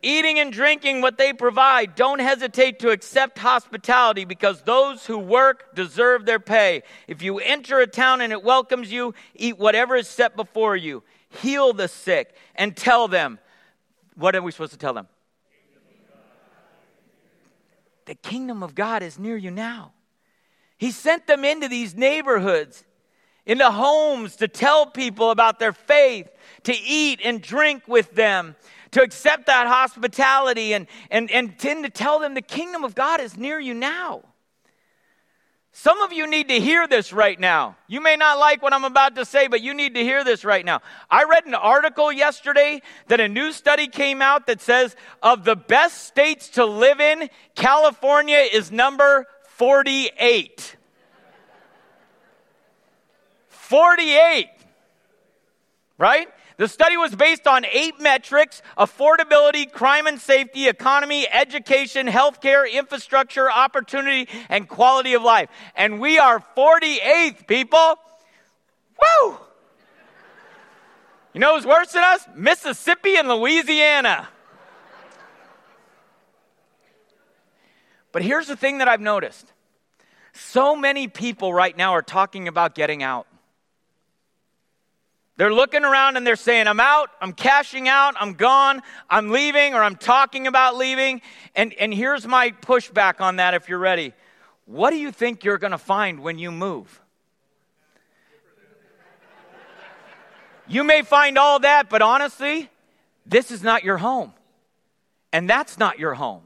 Eating 0.00 0.38
and 0.38 0.52
drinking 0.52 1.00
what 1.00 1.18
they 1.18 1.32
provide. 1.32 1.94
Don't 1.94 2.20
hesitate 2.20 2.78
to 2.80 2.90
accept 2.90 3.38
hospitality 3.38 4.24
because 4.24 4.62
those 4.62 5.04
who 5.06 5.18
work 5.18 5.74
deserve 5.74 6.24
their 6.24 6.38
pay. 6.38 6.82
If 7.08 7.20
you 7.20 7.38
enter 7.38 7.80
a 7.80 7.86
town 7.86 8.20
and 8.20 8.32
it 8.32 8.42
welcomes 8.42 8.92
you, 8.92 9.14
eat 9.34 9.58
whatever 9.58 9.96
is 9.96 10.08
set 10.08 10.36
before 10.36 10.76
you. 10.76 11.02
Heal 11.42 11.72
the 11.72 11.88
sick 11.88 12.34
and 12.54 12.76
tell 12.76 13.08
them. 13.08 13.38
What 14.14 14.34
are 14.34 14.42
we 14.42 14.50
supposed 14.50 14.72
to 14.72 14.78
tell 14.78 14.94
them? 14.94 15.08
The 18.06 18.14
kingdom 18.14 18.62
of 18.62 18.74
God 18.74 19.02
is 19.02 19.18
near 19.18 19.36
you 19.36 19.50
now. 19.50 19.92
He 20.78 20.92
sent 20.92 21.26
them 21.26 21.44
into 21.44 21.68
these 21.68 21.94
neighborhoods, 21.94 22.84
into 23.48 23.68
homes 23.68 24.36
to 24.36 24.46
tell 24.46 24.86
people 24.86 25.32
about 25.32 25.58
their 25.58 25.72
faith, 25.72 26.28
to 26.64 26.72
eat 26.72 27.20
and 27.24 27.42
drink 27.42 27.82
with 27.88 28.14
them, 28.14 28.54
to 28.92 29.02
accept 29.02 29.46
that 29.46 29.66
hospitality, 29.66 30.74
and, 30.74 30.86
and, 31.10 31.30
and 31.30 31.58
tend 31.58 31.82
to 31.84 31.90
tell 31.90 32.20
them 32.20 32.34
the 32.34 32.42
kingdom 32.42 32.84
of 32.84 32.94
God 32.94 33.20
is 33.20 33.36
near 33.36 33.58
you 33.58 33.74
now. 33.74 34.22
Some 35.72 36.00
of 36.02 36.12
you 36.12 36.26
need 36.26 36.48
to 36.48 36.58
hear 36.58 36.88
this 36.88 37.12
right 37.12 37.38
now. 37.38 37.76
You 37.86 38.00
may 38.00 38.16
not 38.16 38.38
like 38.38 38.62
what 38.62 38.74
I'm 38.74 38.84
about 38.84 39.14
to 39.14 39.24
say, 39.24 39.46
but 39.46 39.62
you 39.62 39.74
need 39.74 39.94
to 39.94 40.02
hear 40.02 40.24
this 40.24 40.44
right 40.44 40.64
now. 40.64 40.80
I 41.10 41.24
read 41.24 41.46
an 41.46 41.54
article 41.54 42.10
yesterday 42.10 42.82
that 43.06 43.20
a 43.20 43.28
new 43.28 43.52
study 43.52 43.86
came 43.86 44.20
out 44.20 44.46
that 44.48 44.60
says 44.60 44.96
of 45.22 45.44
the 45.44 45.54
best 45.56 46.04
states 46.04 46.48
to 46.50 46.66
live 46.66 47.00
in, 47.00 47.30
California 47.54 48.38
is 48.38 48.72
number 48.72 49.26
48. 49.50 50.77
48. 53.68 54.48
Right? 55.98 56.28
The 56.56 56.68
study 56.68 56.96
was 56.96 57.14
based 57.14 57.46
on 57.46 57.64
eight 57.66 58.00
metrics 58.00 58.62
affordability, 58.76 59.70
crime 59.70 60.06
and 60.06 60.20
safety, 60.20 60.68
economy, 60.68 61.28
education, 61.30 62.06
healthcare, 62.06 62.70
infrastructure, 62.70 63.50
opportunity, 63.50 64.28
and 64.48 64.68
quality 64.68 65.14
of 65.14 65.22
life. 65.22 65.50
And 65.76 66.00
we 66.00 66.18
are 66.18 66.42
48th, 66.56 67.46
people. 67.46 67.94
Woo! 69.00 69.36
You 71.34 71.40
know 71.40 71.54
who's 71.54 71.66
worse 71.66 71.92
than 71.92 72.02
us? 72.02 72.26
Mississippi 72.34 73.16
and 73.16 73.28
Louisiana. 73.28 74.28
But 78.12 78.22
here's 78.22 78.48
the 78.48 78.56
thing 78.56 78.78
that 78.78 78.88
I've 78.88 79.00
noticed 79.00 79.52
so 80.32 80.74
many 80.74 81.06
people 81.06 81.52
right 81.52 81.76
now 81.76 81.92
are 81.92 82.02
talking 82.02 82.48
about 82.48 82.74
getting 82.74 83.02
out. 83.02 83.26
They're 85.38 85.54
looking 85.54 85.84
around 85.84 86.16
and 86.16 86.26
they're 86.26 86.34
saying, 86.34 86.66
I'm 86.66 86.80
out, 86.80 87.10
I'm 87.20 87.32
cashing 87.32 87.88
out, 87.88 88.16
I'm 88.18 88.34
gone, 88.34 88.82
I'm 89.08 89.30
leaving, 89.30 89.72
or 89.72 89.84
I'm 89.84 89.94
talking 89.94 90.48
about 90.48 90.76
leaving. 90.76 91.22
And, 91.54 91.72
and 91.74 91.94
here's 91.94 92.26
my 92.26 92.50
pushback 92.50 93.20
on 93.20 93.36
that 93.36 93.54
if 93.54 93.68
you're 93.68 93.78
ready. 93.78 94.14
What 94.66 94.90
do 94.90 94.96
you 94.96 95.12
think 95.12 95.44
you're 95.44 95.58
going 95.58 95.70
to 95.70 95.78
find 95.78 96.20
when 96.20 96.40
you 96.40 96.50
move? 96.50 97.00
You 100.66 100.82
may 100.82 101.02
find 101.02 101.38
all 101.38 101.60
that, 101.60 101.88
but 101.88 102.02
honestly, 102.02 102.68
this 103.24 103.52
is 103.52 103.62
not 103.62 103.84
your 103.84 103.98
home. 103.98 104.34
And 105.32 105.48
that's 105.48 105.78
not 105.78 106.00
your 106.00 106.14
home. 106.14 106.42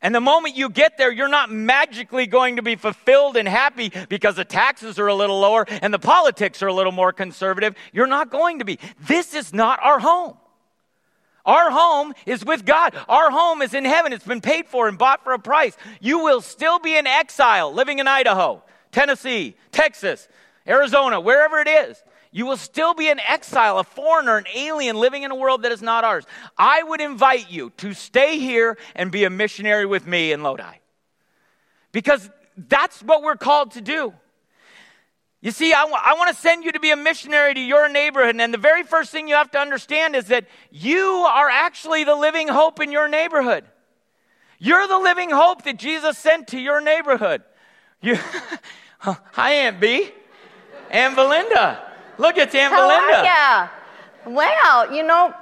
And 0.00 0.14
the 0.14 0.20
moment 0.20 0.56
you 0.56 0.70
get 0.70 0.96
there, 0.96 1.10
you're 1.10 1.28
not 1.28 1.50
magically 1.50 2.26
going 2.26 2.56
to 2.56 2.62
be 2.62 2.76
fulfilled 2.76 3.36
and 3.36 3.48
happy 3.48 3.92
because 4.08 4.36
the 4.36 4.44
taxes 4.44 4.98
are 4.98 5.08
a 5.08 5.14
little 5.14 5.40
lower 5.40 5.66
and 5.68 5.92
the 5.92 5.98
politics 5.98 6.62
are 6.62 6.68
a 6.68 6.72
little 6.72 6.92
more 6.92 7.12
conservative. 7.12 7.74
You're 7.92 8.06
not 8.06 8.30
going 8.30 8.60
to 8.60 8.64
be. 8.64 8.78
This 9.00 9.34
is 9.34 9.52
not 9.52 9.80
our 9.82 9.98
home. 9.98 10.36
Our 11.44 11.70
home 11.70 12.12
is 12.26 12.44
with 12.44 12.64
God. 12.64 12.94
Our 13.08 13.30
home 13.30 13.62
is 13.62 13.74
in 13.74 13.84
heaven. 13.84 14.12
It's 14.12 14.24
been 14.24 14.42
paid 14.42 14.68
for 14.68 14.86
and 14.86 14.98
bought 14.98 15.24
for 15.24 15.32
a 15.32 15.38
price. 15.38 15.76
You 16.00 16.20
will 16.20 16.42
still 16.42 16.78
be 16.78 16.96
in 16.96 17.06
exile 17.06 17.72
living 17.72 17.98
in 17.98 18.06
Idaho, 18.06 18.62
Tennessee, 18.92 19.56
Texas, 19.72 20.28
Arizona, 20.66 21.20
wherever 21.20 21.58
it 21.58 21.66
is. 21.66 22.04
You 22.30 22.46
will 22.46 22.56
still 22.56 22.94
be 22.94 23.08
an 23.08 23.20
exile, 23.20 23.78
a 23.78 23.84
foreigner, 23.84 24.36
an 24.36 24.44
alien 24.54 24.96
living 24.96 25.22
in 25.22 25.30
a 25.30 25.34
world 25.34 25.62
that 25.62 25.72
is 25.72 25.82
not 25.82 26.04
ours. 26.04 26.24
I 26.56 26.82
would 26.82 27.00
invite 27.00 27.50
you 27.50 27.70
to 27.78 27.94
stay 27.94 28.38
here 28.38 28.76
and 28.94 29.10
be 29.10 29.24
a 29.24 29.30
missionary 29.30 29.86
with 29.86 30.06
me 30.06 30.32
in 30.32 30.42
Lodi. 30.42 30.76
Because 31.92 32.28
that's 32.56 33.02
what 33.02 33.22
we're 33.22 33.36
called 33.36 33.72
to 33.72 33.80
do. 33.80 34.12
You 35.40 35.52
see, 35.52 35.72
I, 35.72 35.82
w- 35.82 35.96
I 35.96 36.14
want 36.14 36.34
to 36.34 36.40
send 36.40 36.64
you 36.64 36.72
to 36.72 36.80
be 36.80 36.90
a 36.90 36.96
missionary 36.96 37.54
to 37.54 37.60
your 37.60 37.88
neighborhood. 37.88 38.36
And 38.40 38.52
the 38.52 38.58
very 38.58 38.82
first 38.82 39.10
thing 39.10 39.28
you 39.28 39.36
have 39.36 39.52
to 39.52 39.58
understand 39.58 40.16
is 40.16 40.26
that 40.26 40.46
you 40.70 41.00
are 41.28 41.48
actually 41.48 42.04
the 42.04 42.16
living 42.16 42.48
hope 42.48 42.80
in 42.80 42.90
your 42.90 43.08
neighborhood. 43.08 43.64
You're 44.58 44.88
the 44.88 44.98
living 44.98 45.30
hope 45.30 45.62
that 45.62 45.78
Jesus 45.78 46.18
sent 46.18 46.48
to 46.48 46.58
your 46.58 46.80
neighborhood. 46.80 47.42
You, 48.02 48.16
Hi, 48.98 49.52
Aunt 49.52 49.80
B. 49.80 50.10
Aunt 50.90 51.14
Belinda. 51.14 51.87
Look, 52.18 52.36
it's 52.36 52.54
Aunt 52.54 52.72
How 52.72 52.88
Belinda. 52.88 53.24
ya? 53.24 53.68
Wow, 54.26 54.88
you 54.92 55.02
know, 55.04 55.32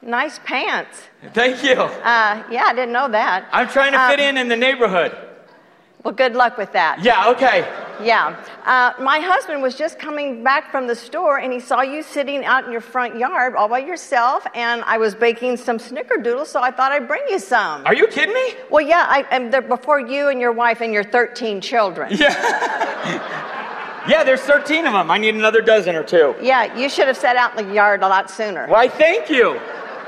nice 0.00 0.38
pants. 0.44 0.98
Thank 1.34 1.62
you. 1.62 1.72
Uh, 1.74 2.42
yeah, 2.50 2.64
I 2.66 2.72
didn't 2.74 2.92
know 2.92 3.08
that. 3.08 3.46
I'm 3.52 3.68
trying 3.68 3.92
to 3.92 3.98
fit 4.08 4.18
Um, 4.20 4.26
in 4.28 4.36
in 4.38 4.48
the 4.48 4.56
neighborhood. 4.56 5.16
Well, 6.02 6.14
good 6.14 6.34
luck 6.34 6.58
with 6.58 6.72
that. 6.72 6.98
Yeah, 7.00 7.28
okay. 7.30 7.58
Yeah. 8.02 8.34
Uh, 8.64 8.92
my 9.00 9.20
husband 9.20 9.62
was 9.62 9.76
just 9.76 10.00
coming 10.00 10.42
back 10.42 10.72
from 10.72 10.88
the 10.88 10.96
store 10.96 11.38
and 11.38 11.52
he 11.52 11.60
saw 11.60 11.82
you 11.82 12.02
sitting 12.02 12.44
out 12.44 12.64
in 12.64 12.72
your 12.72 12.80
front 12.80 13.16
yard 13.16 13.54
all 13.54 13.68
by 13.68 13.78
yourself, 13.78 14.44
and 14.54 14.82
I 14.84 14.98
was 14.98 15.14
baking 15.14 15.58
some 15.58 15.78
snickerdoodles, 15.78 16.46
so 16.46 16.60
I 16.60 16.72
thought 16.72 16.90
I'd 16.90 17.06
bring 17.06 17.22
you 17.28 17.38
some. 17.38 17.86
Are 17.86 17.94
you 17.94 18.08
kidding 18.08 18.34
me? 18.34 18.54
well, 18.70 18.80
yeah, 18.84 19.06
I, 19.08 19.24
and 19.30 19.52
they're 19.52 19.62
before 19.62 20.00
you 20.00 20.26
and 20.28 20.40
your 20.40 20.50
wife 20.50 20.80
and 20.80 20.92
your 20.92 21.04
13 21.04 21.60
children. 21.60 22.08
Yeah, 22.10 22.34
there's 24.06 24.40
13 24.42 24.86
of 24.86 24.92
them. 24.92 25.10
I 25.10 25.18
need 25.18 25.34
another 25.34 25.60
dozen 25.60 25.94
or 25.96 26.02
two. 26.02 26.34
Yeah, 26.40 26.74
you 26.76 26.88
should 26.88 27.06
have 27.06 27.16
set 27.16 27.36
out 27.36 27.58
in 27.58 27.66
the 27.68 27.74
yard 27.74 28.02
a 28.02 28.08
lot 28.08 28.30
sooner, 28.30 28.66
Why, 28.66 28.88
thank 28.88 29.28
you. 29.30 29.60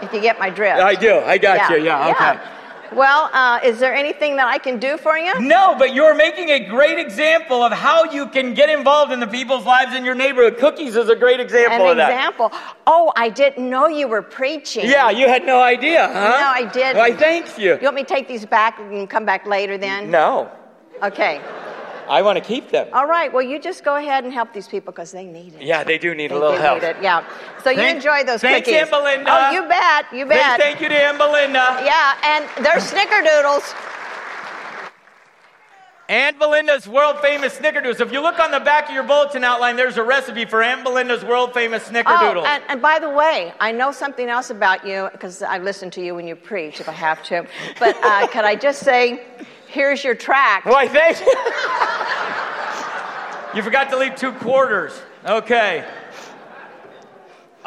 if 0.03 0.13
you 0.13 0.21
get 0.21 0.39
my 0.39 0.51
drift. 0.51 0.81
I 0.81 0.95
do. 0.95 1.19
I 1.21 1.39
got 1.39 1.71
you. 1.71 1.85
Yeah, 1.85 2.11
okay. 2.11 2.51
Well, 2.95 3.29
uh, 3.33 3.59
is 3.65 3.81
there 3.81 3.93
anything 3.93 4.37
that 4.37 4.47
I 4.47 4.59
can 4.59 4.79
do 4.79 4.97
for 4.97 5.19
you? 5.19 5.41
No, 5.41 5.75
but 5.77 5.95
you're 5.95 6.15
making 6.15 6.51
a 6.51 6.61
great 6.61 6.99
example 6.99 7.65
of 7.65 7.73
how 7.73 8.05
you 8.05 8.29
can 8.29 8.55
get 8.55 8.69
involved 8.71 9.11
in 9.11 9.19
the 9.19 9.27
people's 9.27 9.65
lives 9.65 9.97
in 9.97 10.05
your 10.05 10.15
neighborhood. 10.15 10.59
Cookies 10.59 10.95
is 10.95 11.09
a 11.09 11.17
great 11.17 11.41
example 11.41 11.87
An 11.87 11.91
of 11.93 11.97
that. 11.97 12.11
example. 12.13 12.53
Oh, 12.87 13.13
I 13.17 13.31
didn't 13.31 13.69
know 13.69 13.89
you 13.89 14.07
were 14.07 14.23
preaching. 14.23 14.85
Yeah, 14.89 15.11
you 15.11 15.27
had 15.27 15.45
no 15.45 15.61
idea, 15.61 16.07
huh? 16.07 16.13
No, 16.13 16.67
I 16.67 16.71
didn't. 16.73 16.99
Why, 16.99 17.13
thank 17.13 17.59
you. 17.59 17.73
You 17.75 17.83
want 17.83 17.97
me 17.97 18.03
to 18.03 18.09
take 18.09 18.29
these 18.29 18.47
back 18.47 18.79
and 18.79 19.11
come 19.11 19.25
back 19.25 19.45
later 19.47 19.77
then? 19.77 20.11
No, 20.11 20.51
Okay. 21.03 21.41
I 22.09 22.23
want 22.23 22.37
to 22.39 22.45
keep 22.45 22.71
them. 22.71 22.89
All 22.93 23.07
right. 23.07 23.33
Well, 23.33 23.43
you 23.43 23.59
just 23.59 23.85
go 23.85 23.97
ahead 23.97 24.25
and 24.25 24.33
help 24.33 24.53
these 24.53 24.69
people 24.69 24.93
because 24.93 25.13
they 25.13 25.25
need 25.25 25.55
it. 25.55 25.63
Yeah, 25.63 25.85
they 25.85 25.99
do 25.99 26.15
need 26.15 26.31
They 26.31 26.35
a 26.37 26.39
little 26.39 26.57
help. 26.57 26.83
need 26.83 26.89
it. 26.89 26.97
Yeah. 27.03 27.25
So 27.63 27.71
you 27.71 27.77
Thank- 27.77 27.97
enjoy 27.97 28.25
those 28.25 28.41
thanks, 28.41 28.67
cookies. 28.69 28.83
Aunt 28.83 28.91
Belinda. 28.91 29.31
Oh, 29.31 29.51
you 29.53 29.63
bet. 29.69 30.07
You 30.13 30.27
Thank, 30.27 30.31
bet. 30.31 30.61
thank 30.61 30.81
you 30.81 30.89
to 30.89 30.95
Aunt 30.95 31.19
Belinda. 31.19 31.83
Yeah, 31.85 32.15
and 32.25 32.65
they're 32.65 32.77
snickerdoodles. 32.77 33.75
Aunt 36.11 36.39
Belinda's 36.39 36.87
world 36.87 37.19
famous 37.21 37.57
snickerdoodles. 37.59 37.99
If 37.99 38.13
you 38.13 38.21
look 38.21 38.39
on 38.39 38.51
the 38.51 38.61
back 38.61 38.89
of 38.91 38.95
your 38.95 39.05
bulletin 39.05 39.43
outline, 39.43 39.75
there's 39.77 39.97
a 39.97 40.03
recipe 40.03 40.45
for 40.45 40.63
Aunt 40.63 40.85
Belinda's 40.85 41.25
world 41.25 41.55
famous 41.55 41.83
snickerdoodles. 41.89 42.43
Oh, 42.43 42.45
and, 42.47 42.63
and 42.69 42.83
by 42.83 42.99
the 42.99 43.09
way, 43.09 43.55
I 43.59 43.73
know 43.73 43.91
something 43.91 44.29
else 44.29 44.51
about 44.51 44.87
you 44.87 45.09
because 45.13 45.41
I 45.43 45.57
listen 45.57 45.91
to 45.93 46.05
you 46.05 46.15
when 46.15 46.27
you 46.27 46.37
preach 46.37 46.79
if 46.79 46.91
I 46.91 46.93
have 46.93 47.23
to. 47.25 47.47
But 47.81 47.97
uh, 48.05 48.27
could 48.27 48.45
I 48.45 48.55
just 48.55 48.81
say, 48.81 49.23
here's 49.75 50.03
your 50.03 50.15
track. 50.15 50.63
Oh, 50.65 50.73
Why, 50.73 50.89
thank 50.89 51.21
you. 51.21 51.27
you 53.57 53.63
forgot 53.63 53.91
to 53.91 53.99
leave 53.99 54.15
two 54.15 54.33
quarters. 54.33 54.99
Okay 55.27 55.85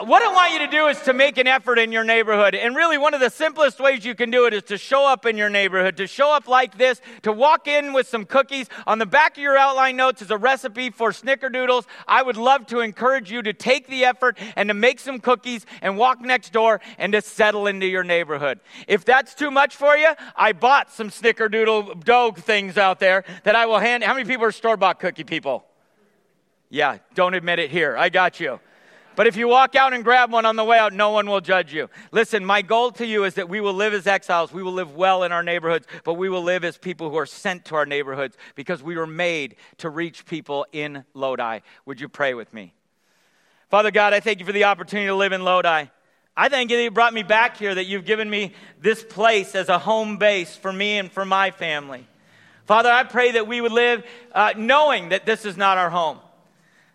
what 0.06 0.22
I 0.22 0.32
want 0.32 0.54
you 0.54 0.60
to 0.60 0.68
do 0.68 0.88
is 0.88 1.00
to 1.02 1.14
make 1.14 1.38
an 1.38 1.48
effort 1.48 1.80
in 1.80 1.92
your 1.92 2.04
neighborhood. 2.04 2.54
And 2.54 2.76
really, 2.76 2.98
one 2.98 3.14
of 3.14 3.20
the 3.20 3.30
simplest 3.30 3.80
ways 3.80 4.06
you 4.06 4.14
can 4.14 4.30
do 4.30 4.46
it 4.46 4.54
is 4.54 4.64
to 4.64 4.78
show 4.78 5.08
up 5.08 5.26
in 5.26 5.38
your 5.38 5.50
neighborhood, 5.50 5.98
to 5.98 6.08
show 6.08 6.32
up 6.32 6.48
like 6.48 6.78
this, 6.78 7.02
to 7.24 7.32
walk 7.32 7.68
in 7.68 7.94
with 7.94 8.08
some 8.08 8.26
cookies. 8.26 8.68
On 8.86 9.00
the 9.00 9.06
back 9.06 9.38
of 9.38 9.44
your 9.44 9.58
outline 9.58 9.96
notes 9.96 10.22
is 10.22 10.30
a 10.30 10.38
recipe 10.38 10.92
for 10.92 11.12
snickerdoodles. 11.12 11.86
I 12.08 12.22
would 12.22 12.38
love 12.38 12.68
to 12.68 12.82
encourage 12.82 13.32
you 13.32 13.42
to 13.42 13.54
take 13.54 13.88
the 13.88 14.06
effort 14.06 14.38
and 14.56 14.70
to 14.70 14.74
make 14.74 15.00
some 15.00 15.20
cookies 15.20 15.66
and 15.82 15.98
walk 15.98 16.22
next 16.22 16.54
door 16.54 16.80
and 16.98 17.14
to 17.14 17.22
settle 17.22 17.66
into 17.66 17.88
your 17.88 18.04
neighborhood. 18.04 18.60
If 18.88 19.04
that's 19.04 19.34
too 19.34 19.50
much 19.50 19.76
for 19.76 19.98
you, 19.98 20.10
I 20.36 20.54
bought 20.54 20.92
some 20.92 21.10
snickerdoodle 21.10 22.04
dough 22.04 22.32
things 22.32 22.78
out 22.78 23.00
there 23.00 23.24
that 23.44 23.56
I 23.56 23.66
will 23.66 23.80
hand. 23.80 24.04
How 24.04 24.14
many 24.14 24.26
people 24.26 24.46
are 24.46 24.52
store 24.52 24.78
bought 24.78 25.00
cookie 25.00 25.24
people? 25.24 25.66
Yeah, 26.70 26.98
don't 27.16 27.34
admit 27.34 27.60
it 27.60 27.72
here. 27.72 27.98
I 27.98 28.10
got 28.10 28.40
you. 28.40 28.60
But 29.18 29.26
if 29.26 29.36
you 29.36 29.48
walk 29.48 29.76
out 29.76 29.94
and 29.94 30.04
grab 30.04 30.32
one 30.32 30.46
on 30.46 30.58
the 30.58 30.64
way 30.64 30.78
out, 30.78 30.94
no 30.94 31.10
one 31.10 31.28
will 31.28 31.42
judge 31.42 31.74
you. 31.74 31.90
Listen, 32.12 32.46
my 32.46 32.62
goal 32.62 32.92
to 32.92 33.06
you 33.06 33.24
is 33.24 33.34
that 33.34 33.50
we 33.50 33.60
will 33.60 33.74
live 33.74 33.96
as 33.96 34.06
exiles. 34.06 34.54
We 34.54 34.62
will 34.62 34.74
live 34.74 34.96
well 34.96 35.24
in 35.24 35.32
our 35.32 35.42
neighborhoods, 35.42 35.88
but 36.04 36.14
we 36.14 36.30
will 36.30 36.44
live 36.44 36.64
as 36.64 36.78
people 36.78 37.10
who 37.10 37.18
are 37.18 37.26
sent 37.26 37.66
to 37.66 37.76
our 37.76 37.88
neighborhoods 37.88 38.38
because 38.54 38.84
we 38.84 38.96
were 38.96 39.08
made 39.08 39.56
to 39.80 39.90
reach 39.90 40.28
people 40.28 40.68
in 40.72 41.04
Lodi. 41.16 41.62
Would 41.88 42.00
you 42.00 42.08
pray 42.08 42.36
with 42.36 42.54
me? 42.54 42.76
Father 43.72 43.90
God, 43.90 44.14
I 44.14 44.20
thank 44.20 44.40
you 44.40 44.46
for 44.46 44.52
the 44.52 44.66
opportunity 44.66 45.08
to 45.08 45.16
live 45.16 45.32
in 45.32 45.44
Lodi. 45.44 45.86
I 46.38 46.50
thank 46.50 46.70
you 46.70 46.78
that 46.78 46.84
you 46.84 46.92
brought 46.92 47.16
me 47.16 47.24
back 47.24 47.58
here, 47.58 47.74
that 47.74 47.86
you've 47.86 48.06
given 48.06 48.30
me 48.30 48.54
this 48.80 49.04
place 49.04 49.56
as 49.56 49.68
a 49.68 49.80
home 49.80 50.18
base 50.18 50.56
for 50.56 50.72
me 50.72 51.00
and 51.00 51.12
for 51.12 51.26
my 51.26 51.50
family. 51.50 52.06
Father, 52.66 52.92
I 52.92 53.04
pray 53.04 53.32
that 53.32 53.48
we 53.48 53.62
would 53.62 53.72
live 53.72 54.06
uh, 54.32 54.54
knowing 54.56 55.10
that 55.10 55.26
this 55.26 55.44
is 55.44 55.58
not 55.58 55.80
our 55.80 55.90
home, 55.90 56.20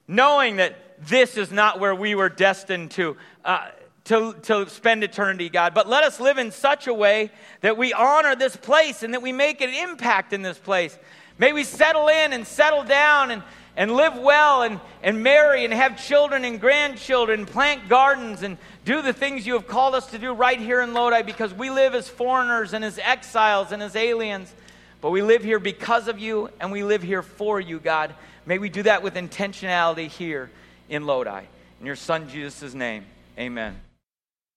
knowing 0.06 0.56
that 0.56 0.91
this 1.08 1.36
is 1.36 1.50
not 1.50 1.80
where 1.80 1.94
we 1.94 2.14
were 2.14 2.28
destined 2.28 2.92
to, 2.92 3.16
uh, 3.44 3.68
to, 4.04 4.34
to 4.42 4.68
spend 4.68 5.04
eternity, 5.04 5.48
God. 5.48 5.74
But 5.74 5.88
let 5.88 6.04
us 6.04 6.20
live 6.20 6.38
in 6.38 6.50
such 6.50 6.86
a 6.86 6.94
way 6.94 7.30
that 7.60 7.76
we 7.76 7.92
honor 7.92 8.36
this 8.36 8.56
place 8.56 9.02
and 9.02 9.14
that 9.14 9.22
we 9.22 9.32
make 9.32 9.60
an 9.60 9.70
impact 9.70 10.32
in 10.32 10.42
this 10.42 10.58
place. 10.58 10.96
May 11.38 11.52
we 11.52 11.64
settle 11.64 12.08
in 12.08 12.32
and 12.32 12.46
settle 12.46 12.84
down 12.84 13.30
and, 13.30 13.42
and 13.76 13.92
live 13.92 14.16
well 14.16 14.62
and, 14.62 14.80
and 15.02 15.22
marry 15.22 15.64
and 15.64 15.72
have 15.72 16.02
children 16.02 16.44
and 16.44 16.60
grandchildren, 16.60 17.46
plant 17.46 17.88
gardens 17.88 18.42
and 18.42 18.58
do 18.84 19.02
the 19.02 19.12
things 19.12 19.46
you 19.46 19.54
have 19.54 19.66
called 19.66 19.94
us 19.94 20.06
to 20.10 20.18
do 20.18 20.32
right 20.32 20.60
here 20.60 20.82
in 20.82 20.92
Lodi 20.92 21.22
because 21.22 21.54
we 21.54 21.70
live 21.70 21.94
as 21.94 22.08
foreigners 22.08 22.74
and 22.74 22.84
as 22.84 22.98
exiles 22.98 23.72
and 23.72 23.82
as 23.82 23.96
aliens. 23.96 24.54
But 25.00 25.10
we 25.10 25.22
live 25.22 25.42
here 25.42 25.58
because 25.58 26.06
of 26.06 26.20
you 26.20 26.50
and 26.60 26.70
we 26.70 26.84
live 26.84 27.02
here 27.02 27.22
for 27.22 27.58
you, 27.58 27.80
God. 27.80 28.14
May 28.46 28.58
we 28.58 28.68
do 28.68 28.82
that 28.84 29.02
with 29.02 29.14
intentionality 29.14 30.08
here 30.08 30.50
in 30.88 31.06
Lodi. 31.06 31.44
In 31.80 31.86
your 31.86 31.96
son 31.96 32.28
Jesus' 32.28 32.74
name, 32.74 33.04
amen. 33.38 33.80